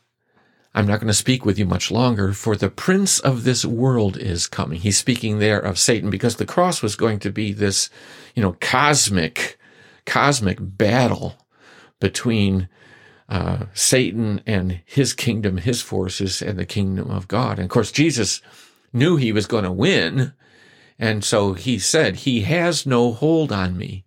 I'm 0.75 0.87
not 0.87 0.99
going 0.99 1.09
to 1.09 1.15
speak 1.15 1.45
with 1.45 1.59
you 1.59 1.67
much 1.67 1.91
longer, 1.91 2.33
for 2.33 2.57
the 2.57 2.69
prince 2.69 3.21
of 3.21 3.45
this 3.45 3.65
world 3.65 4.17
is 4.17 4.49
coming. 4.49 4.81
He's 4.81 4.99
speaking 4.99 5.39
there 5.39 5.61
of 5.61 5.79
Satan 5.79 6.11
because 6.11 6.37
the 6.37 6.47
cross 6.47 6.83
was 6.83 6.97
going 6.97 7.21
to 7.21 7.31
be 7.31 7.53
this, 7.53 7.91
you 8.35 8.43
know, 8.43 8.57
cosmic 8.61 9.59
cosmic 10.07 10.59
battle 10.61 11.35
between 12.01 12.69
uh, 13.29 13.67
Satan 13.73 14.41
and 14.47 14.81
his 14.85 15.15
kingdom, 15.15 15.57
his 15.57 15.81
forces, 15.81 16.43
and 16.43 16.59
the 16.59 16.67
kingdom 16.67 17.11
of 17.11 17.29
God. 17.29 17.59
And 17.59 17.65
of 17.65 17.71
course, 17.71 17.91
Jesus 17.91 18.43
knew 18.93 19.17
he 19.17 19.33
was 19.33 19.47
going 19.47 19.65
to 19.65 19.73
win. 19.73 20.35
And 20.99 21.25
so 21.25 21.55
he 21.55 21.79
said, 21.79 22.17
He 22.17 22.43
has 22.43 22.87
no 22.87 23.13
hold 23.13 23.51
on 23.51 23.77
me. 23.77 24.05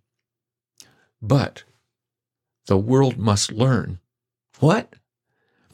But 1.20 1.64
the 2.66 2.78
world 2.78 3.18
must 3.18 3.50
learn. 3.50 3.98
What? 4.60 4.94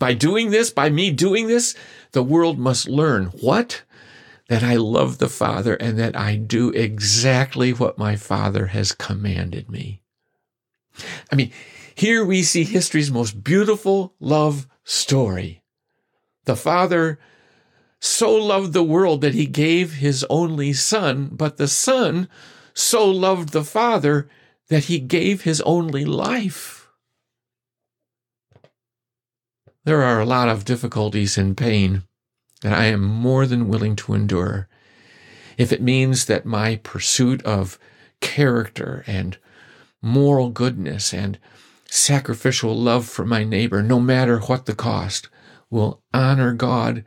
By 0.05 0.13
doing 0.13 0.51
this, 0.51 0.69
by 0.69 0.91
me 0.91 1.11
doing 1.11 1.47
this, 1.47 1.75
the 2.13 2.23
world 2.23 2.59
must 2.59 2.87
learn 2.87 3.29
what? 3.41 3.85
That 4.51 4.63
I 4.63 4.77
love 4.77 5.17
the 5.17 5.31
Father 5.31 5.77
and 5.77 5.99
that 5.99 6.15
I 6.15 6.37
do 6.37 6.69
exactly 6.69 7.73
what 7.73 7.97
my 7.97 8.15
Father 8.15 8.67
has 8.67 8.93
commanded 8.93 9.71
me. 9.71 10.03
I 11.33 11.37
mean, 11.37 11.53
here 11.95 12.23
we 12.23 12.43
see 12.43 12.65
history's 12.65 13.11
most 13.11 13.43
beautiful 13.43 14.13
love 14.21 14.69
story. 14.85 15.63
The 16.45 16.55
Father 16.55 17.19
so 17.99 18.35
loved 18.35 18.75
the 18.75 18.85
world 18.85 19.23
that 19.23 19.33
he 19.33 19.47
gave 19.47 19.95
his 19.95 20.23
only 20.29 20.75
Son, 20.75 21.31
but 21.33 21.57
the 21.57 21.67
Son 21.67 22.29
so 22.75 23.11
loved 23.11 23.55
the 23.55 23.65
Father 23.65 24.29
that 24.69 24.85
he 24.85 24.99
gave 24.99 25.45
his 25.45 25.63
only 25.63 26.05
life. 26.05 26.74
There 29.85 30.03
are 30.03 30.21
a 30.21 30.27
lot 30.27 30.49
of 30.49 30.65
difficulties 30.65 31.37
and 31.37 31.57
pain 31.57 32.05
that 32.63 32.73
I 32.73 32.87
am 32.87 33.03
more 33.03 33.47
than 33.47 33.69
willing 33.69 33.97
to 33.97 34.15
endure 34.15 34.69
if 35.59 35.73
it 35.73 35.83
means 35.83 36.25
that 36.25 36.47
my 36.47 36.77
pursuit 36.77 37.43
of 37.43 37.79
character 38.21 39.05
and 39.07 39.37
moral 40.03 40.51
goodness 40.51 41.13
and 41.13 41.39
sacrificial 41.89 42.75
love 42.75 43.07
for 43.07 43.25
my 43.25 43.45
neighbor, 43.45 43.83
no 43.83 44.01
matter 44.01 44.41
what 44.41 44.67
the 44.67 44.75
cost, 44.75 45.29
will 45.71 46.03
honor 46.13 46.53
God 46.53 47.05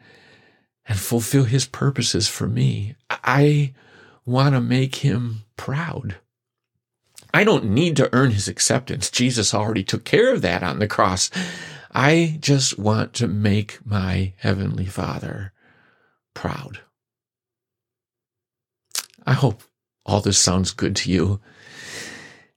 and 0.85 0.99
fulfill 0.99 1.43
his 1.43 1.65
purposes 1.65 2.27
for 2.27 2.47
me. 2.47 2.95
I 3.09 3.73
want 4.25 4.55
to 4.55 4.61
make 4.61 4.97
him 4.97 5.43
proud. 5.57 6.17
I 7.33 7.43
don't 7.43 7.65
need 7.65 7.95
to 7.97 8.09
earn 8.13 8.31
his 8.31 8.47
acceptance. 8.47 9.11
Jesus 9.11 9.53
already 9.53 9.83
took 9.83 10.05
care 10.05 10.33
of 10.33 10.41
that 10.43 10.63
on 10.63 10.79
the 10.79 10.87
cross. 10.87 11.29
I 11.91 12.37
just 12.39 12.77
want 12.77 13.13
to 13.15 13.27
make 13.27 13.85
my 13.85 14.33
Heavenly 14.37 14.85
Father 14.85 15.53
proud. 16.33 16.81
I 19.25 19.33
hope 19.33 19.63
all 20.05 20.21
this 20.21 20.37
sounds 20.37 20.71
good 20.71 20.95
to 20.97 21.11
you 21.11 21.41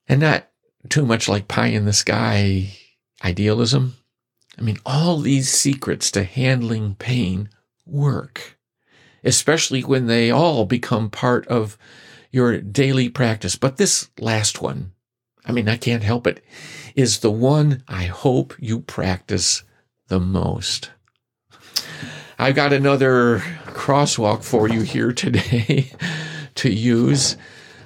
and 0.08 0.20
not 0.20 0.48
too 0.88 1.04
much 1.04 1.28
like 1.28 1.48
pie 1.48 1.68
in 1.68 1.84
the 1.84 1.92
sky 1.92 2.76
idealism. 3.24 3.96
I 4.58 4.62
mean, 4.62 4.78
all 4.84 5.18
these 5.18 5.50
secrets 5.50 6.10
to 6.12 6.24
handling 6.24 6.94
pain 6.94 7.48
work, 7.86 8.58
especially 9.24 9.82
when 9.82 10.06
they 10.06 10.30
all 10.30 10.64
become 10.64 11.10
part 11.10 11.46
of 11.48 11.76
your 12.30 12.60
daily 12.60 13.08
practice. 13.08 13.56
But 13.56 13.76
this 13.76 14.10
last 14.18 14.62
one, 14.62 14.92
I 15.44 15.52
mean, 15.52 15.68
I 15.68 15.76
can't 15.76 16.02
help 16.02 16.26
it, 16.26 16.44
is 16.94 17.20
the 17.20 17.30
one 17.30 17.82
I 17.88 18.04
hope 18.04 18.54
you 18.58 18.80
practice 18.80 19.62
the 20.08 20.20
most. 20.20 20.90
I've 22.38 22.54
got 22.54 22.72
another 22.72 23.40
crosswalk 23.66 24.44
for 24.44 24.68
you 24.68 24.80
here 24.80 25.12
today 25.12 25.92
to 26.56 26.70
use 26.72 27.36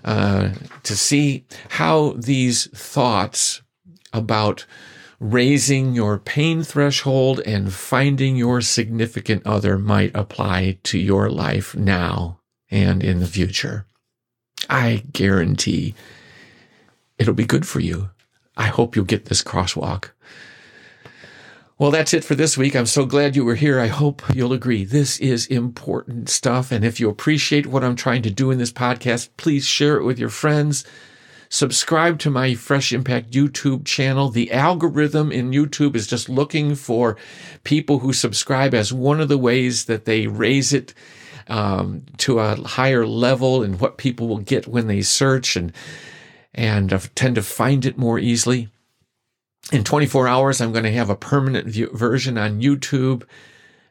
uh, 0.05 0.51
to 0.83 0.97
see 0.97 1.47
how 1.71 2.15
these 2.19 2.69
thoughts 2.71 3.63
about 4.13 4.67
raising 5.19 5.95
your 5.95 6.19
pain 6.19 6.63
threshold 6.63 7.41
and 7.41 7.73
finding 7.73 8.37
your 8.37 8.61
significant 8.61 9.45
other 9.47 9.79
might 9.79 10.11
apply 10.15 10.79
to 10.83 10.99
your 10.99 11.31
life 11.31 11.75
now 11.75 12.39
and 12.71 13.03
in 13.03 13.21
the 13.21 13.27
future. 13.27 13.87
I 14.69 15.05
guarantee 15.13 15.95
it'll 17.25 17.33
be 17.33 17.47
good 17.47 17.67
for 17.67 17.81
you. 17.81 18.11
I 18.55 18.67
hope 18.67 18.95
you'll 18.95 19.07
get 19.07 19.25
this 19.25 19.43
crosswalk. 19.43 20.11
Well, 21.79 21.91
that's 21.91 22.13
it 22.13 22.23
for 22.23 22.35
this 22.35 22.59
week. 22.59 22.77
I'm 22.77 22.85
so 22.85 23.07
glad 23.07 23.35
you 23.35 23.47
were 23.47 23.55
here. 23.55 23.81
I 23.81 23.87
hope 23.87 24.23
you'll 24.35 24.53
agree. 24.53 24.85
This 24.85 25.19
is 25.21 25.47
important 25.47 26.29
stuff. 26.29 26.71
And 26.71 26.85
if 26.85 27.01
you 27.01 27.09
appreciate 27.09 27.67
what 27.67 27.83
I'm 27.83 27.97
trying 27.97 28.21
to 28.23 28.31
do 28.31 28.51
in 28.51 28.59
this 28.59 28.71
podcast, 28.71 29.31
please 29.39 29.65
share 29.65 29.97
it 29.97 30.05
with 30.05 30.19
your 30.19 30.29
friends. 30.29 30.85
Subscribe 31.49 32.19
to 32.19 32.31
my 32.31 32.55
Fresh 32.55 32.93
Impact 32.93 33.31
YouTube 33.31 33.87
channel. 33.87 34.29
The 34.29 34.53
algorithm 34.53 35.33
in 35.33 35.51
YouTube 35.51 35.97
is 35.97 36.07
just 36.07 36.29
looking 36.29 36.75
for 36.75 37.17
people 37.65 38.01
who 38.01 38.13
subscribe 38.13 38.75
as 38.75 38.93
one 38.93 39.19
of 39.19 39.29
the 39.29 39.39
ways 39.39 39.87
that 39.87 40.05
they 40.05 40.27
raise 40.27 40.75
it 40.75 40.93
um, 41.49 42.03
to 42.19 42.39
a 42.39 42.57
higher 42.57 43.07
level 43.07 43.63
and 43.63 43.81
what 43.81 43.97
people 43.97 44.29
will 44.29 44.39
get 44.39 44.67
when 44.67 44.89
they 44.89 45.01
search 45.01 45.57
and 45.57 45.73
and 46.55 46.91
tend 47.15 47.35
to 47.35 47.43
find 47.43 47.85
it 47.85 47.99
more 47.99 48.19
easily. 48.19 48.69
In 49.73 49.85
24 49.85 50.29
hours, 50.29 50.61
I'm 50.61 50.73
going 50.73 50.85
to 50.85 50.93
have 50.93 51.11
a 51.11 51.17
permanent 51.17 51.67
view- 51.67 51.91
version 51.93 52.37
on 52.37 52.61
YouTube 52.61 53.25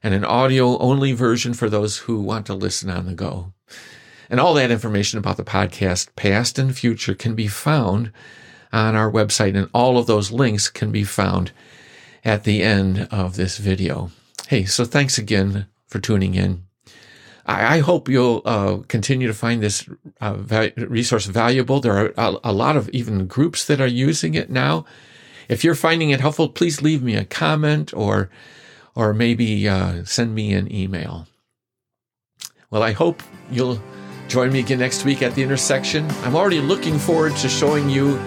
and 0.01 0.13
an 0.13 0.25
audio 0.25 0.77
only 0.77 1.13
version 1.13 1.53
for 1.53 1.69
those 1.69 1.99
who 1.99 2.21
want 2.21 2.45
to 2.47 2.53
listen 2.53 2.89
on 2.89 3.05
the 3.05 3.13
go. 3.13 3.53
And 4.29 4.39
all 4.39 4.53
that 4.55 4.71
information 4.71 5.19
about 5.19 5.37
the 5.37 5.43
podcast, 5.43 6.09
past 6.15 6.59
and 6.59 6.75
future, 6.75 7.15
can 7.15 7.35
be 7.35 7.47
found 7.47 8.11
on 8.71 8.95
our 8.95 9.11
website, 9.11 9.55
and 9.55 9.69
all 9.73 9.97
of 9.97 10.07
those 10.07 10.31
links 10.31 10.69
can 10.69 10.91
be 10.91 11.03
found 11.03 11.51
at 12.25 12.43
the 12.43 12.63
end 12.63 13.07
of 13.11 13.35
this 13.35 13.57
video. 13.57 14.11
Hey, 14.47 14.65
so 14.65 14.85
thanks 14.85 15.17
again 15.17 15.67
for 15.87 15.99
tuning 15.99 16.35
in. 16.35 16.63
I, 17.45 17.77
I 17.77 17.79
hope 17.79 18.09
you'll 18.09 18.41
uh, 18.45 18.77
continue 18.87 19.27
to 19.27 19.33
find 19.33 19.61
this 19.61 19.87
uh, 20.21 20.69
resource 20.77 21.25
valuable. 21.25 21.79
There 21.79 21.97
are 21.97 22.13
a, 22.17 22.37
a 22.45 22.53
lot 22.53 22.77
of 22.77 22.89
even 22.89 23.27
groups 23.27 23.65
that 23.65 23.81
are 23.81 23.87
using 23.87 24.33
it 24.33 24.49
now. 24.49 24.85
If 25.49 25.63
you're 25.63 25.75
finding 25.75 26.11
it 26.11 26.21
helpful, 26.21 26.49
please 26.49 26.81
leave 26.81 27.03
me 27.03 27.15
a 27.15 27.25
comment 27.25 27.93
or 27.93 28.29
or 28.95 29.13
maybe 29.13 29.67
uh, 29.67 30.03
send 30.05 30.35
me 30.35 30.53
an 30.53 30.71
email. 30.71 31.27
Well, 32.69 32.83
I 32.83 32.91
hope 32.91 33.23
you'll 33.51 33.81
join 34.27 34.51
me 34.51 34.59
again 34.59 34.79
next 34.79 35.03
week 35.03 35.21
at 35.21 35.33
the 35.35 35.43
intersection. 35.43 36.09
I'm 36.23 36.35
already 36.35 36.59
looking 36.59 36.99
forward 36.99 37.35
to 37.37 37.49
showing 37.49 37.89
you 37.89 38.17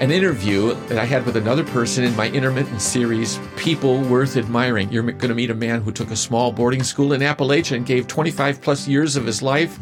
an 0.00 0.10
interview 0.10 0.74
that 0.88 0.98
I 0.98 1.06
had 1.06 1.24
with 1.24 1.36
another 1.36 1.64
person 1.64 2.04
in 2.04 2.14
my 2.16 2.28
intermittent 2.28 2.82
series, 2.82 3.40
People 3.56 4.02
Worth 4.02 4.36
Admiring. 4.36 4.92
You're 4.92 5.02
going 5.02 5.30
to 5.30 5.34
meet 5.34 5.48
a 5.48 5.54
man 5.54 5.80
who 5.80 5.90
took 5.90 6.10
a 6.10 6.16
small 6.16 6.52
boarding 6.52 6.82
school 6.82 7.14
in 7.14 7.22
Appalachia 7.22 7.76
and 7.76 7.86
gave 7.86 8.06
25 8.06 8.60
plus 8.60 8.86
years 8.86 9.16
of 9.16 9.24
his 9.24 9.40
life 9.40 9.78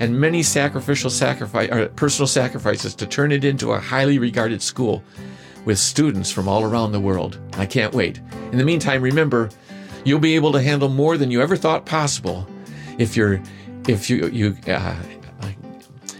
and 0.00 0.20
many 0.20 0.42
sacrificial 0.42 1.08
sacrifice, 1.08 1.70
or 1.70 1.88
personal 1.88 2.26
sacrifices 2.26 2.94
to 2.96 3.06
turn 3.06 3.32
it 3.32 3.42
into 3.42 3.72
a 3.72 3.80
highly 3.80 4.18
regarded 4.18 4.60
school 4.60 5.02
with 5.64 5.78
students 5.78 6.30
from 6.30 6.46
all 6.46 6.62
around 6.62 6.92
the 6.92 7.00
world. 7.00 7.38
I 7.54 7.64
can't 7.64 7.94
wait. 7.94 8.20
In 8.52 8.58
the 8.58 8.64
meantime, 8.64 9.00
remember, 9.00 9.48
you'll 10.04 10.18
be 10.18 10.34
able 10.34 10.52
to 10.52 10.60
handle 10.60 10.90
more 10.90 11.16
than 11.16 11.30
you 11.30 11.40
ever 11.40 11.56
thought 11.56 11.86
possible 11.86 12.46
if 12.98 13.16
you're 13.16 13.40
if 13.88 14.10
you 14.10 14.26
you 14.28 14.56
uh, 14.66 14.94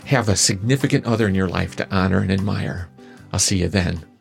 have 0.07 0.31
a 0.31 0.37
significant 0.37 1.05
other 1.05 1.29
in 1.29 1.35
your 1.35 1.49
life 1.49 1.77
to 1.77 1.95
honor 1.95 2.21
and 2.21 2.33
admire. 2.33 2.89
I'll 3.35 3.41
see 3.41 3.59
you 3.59 3.67
then. 3.67 4.14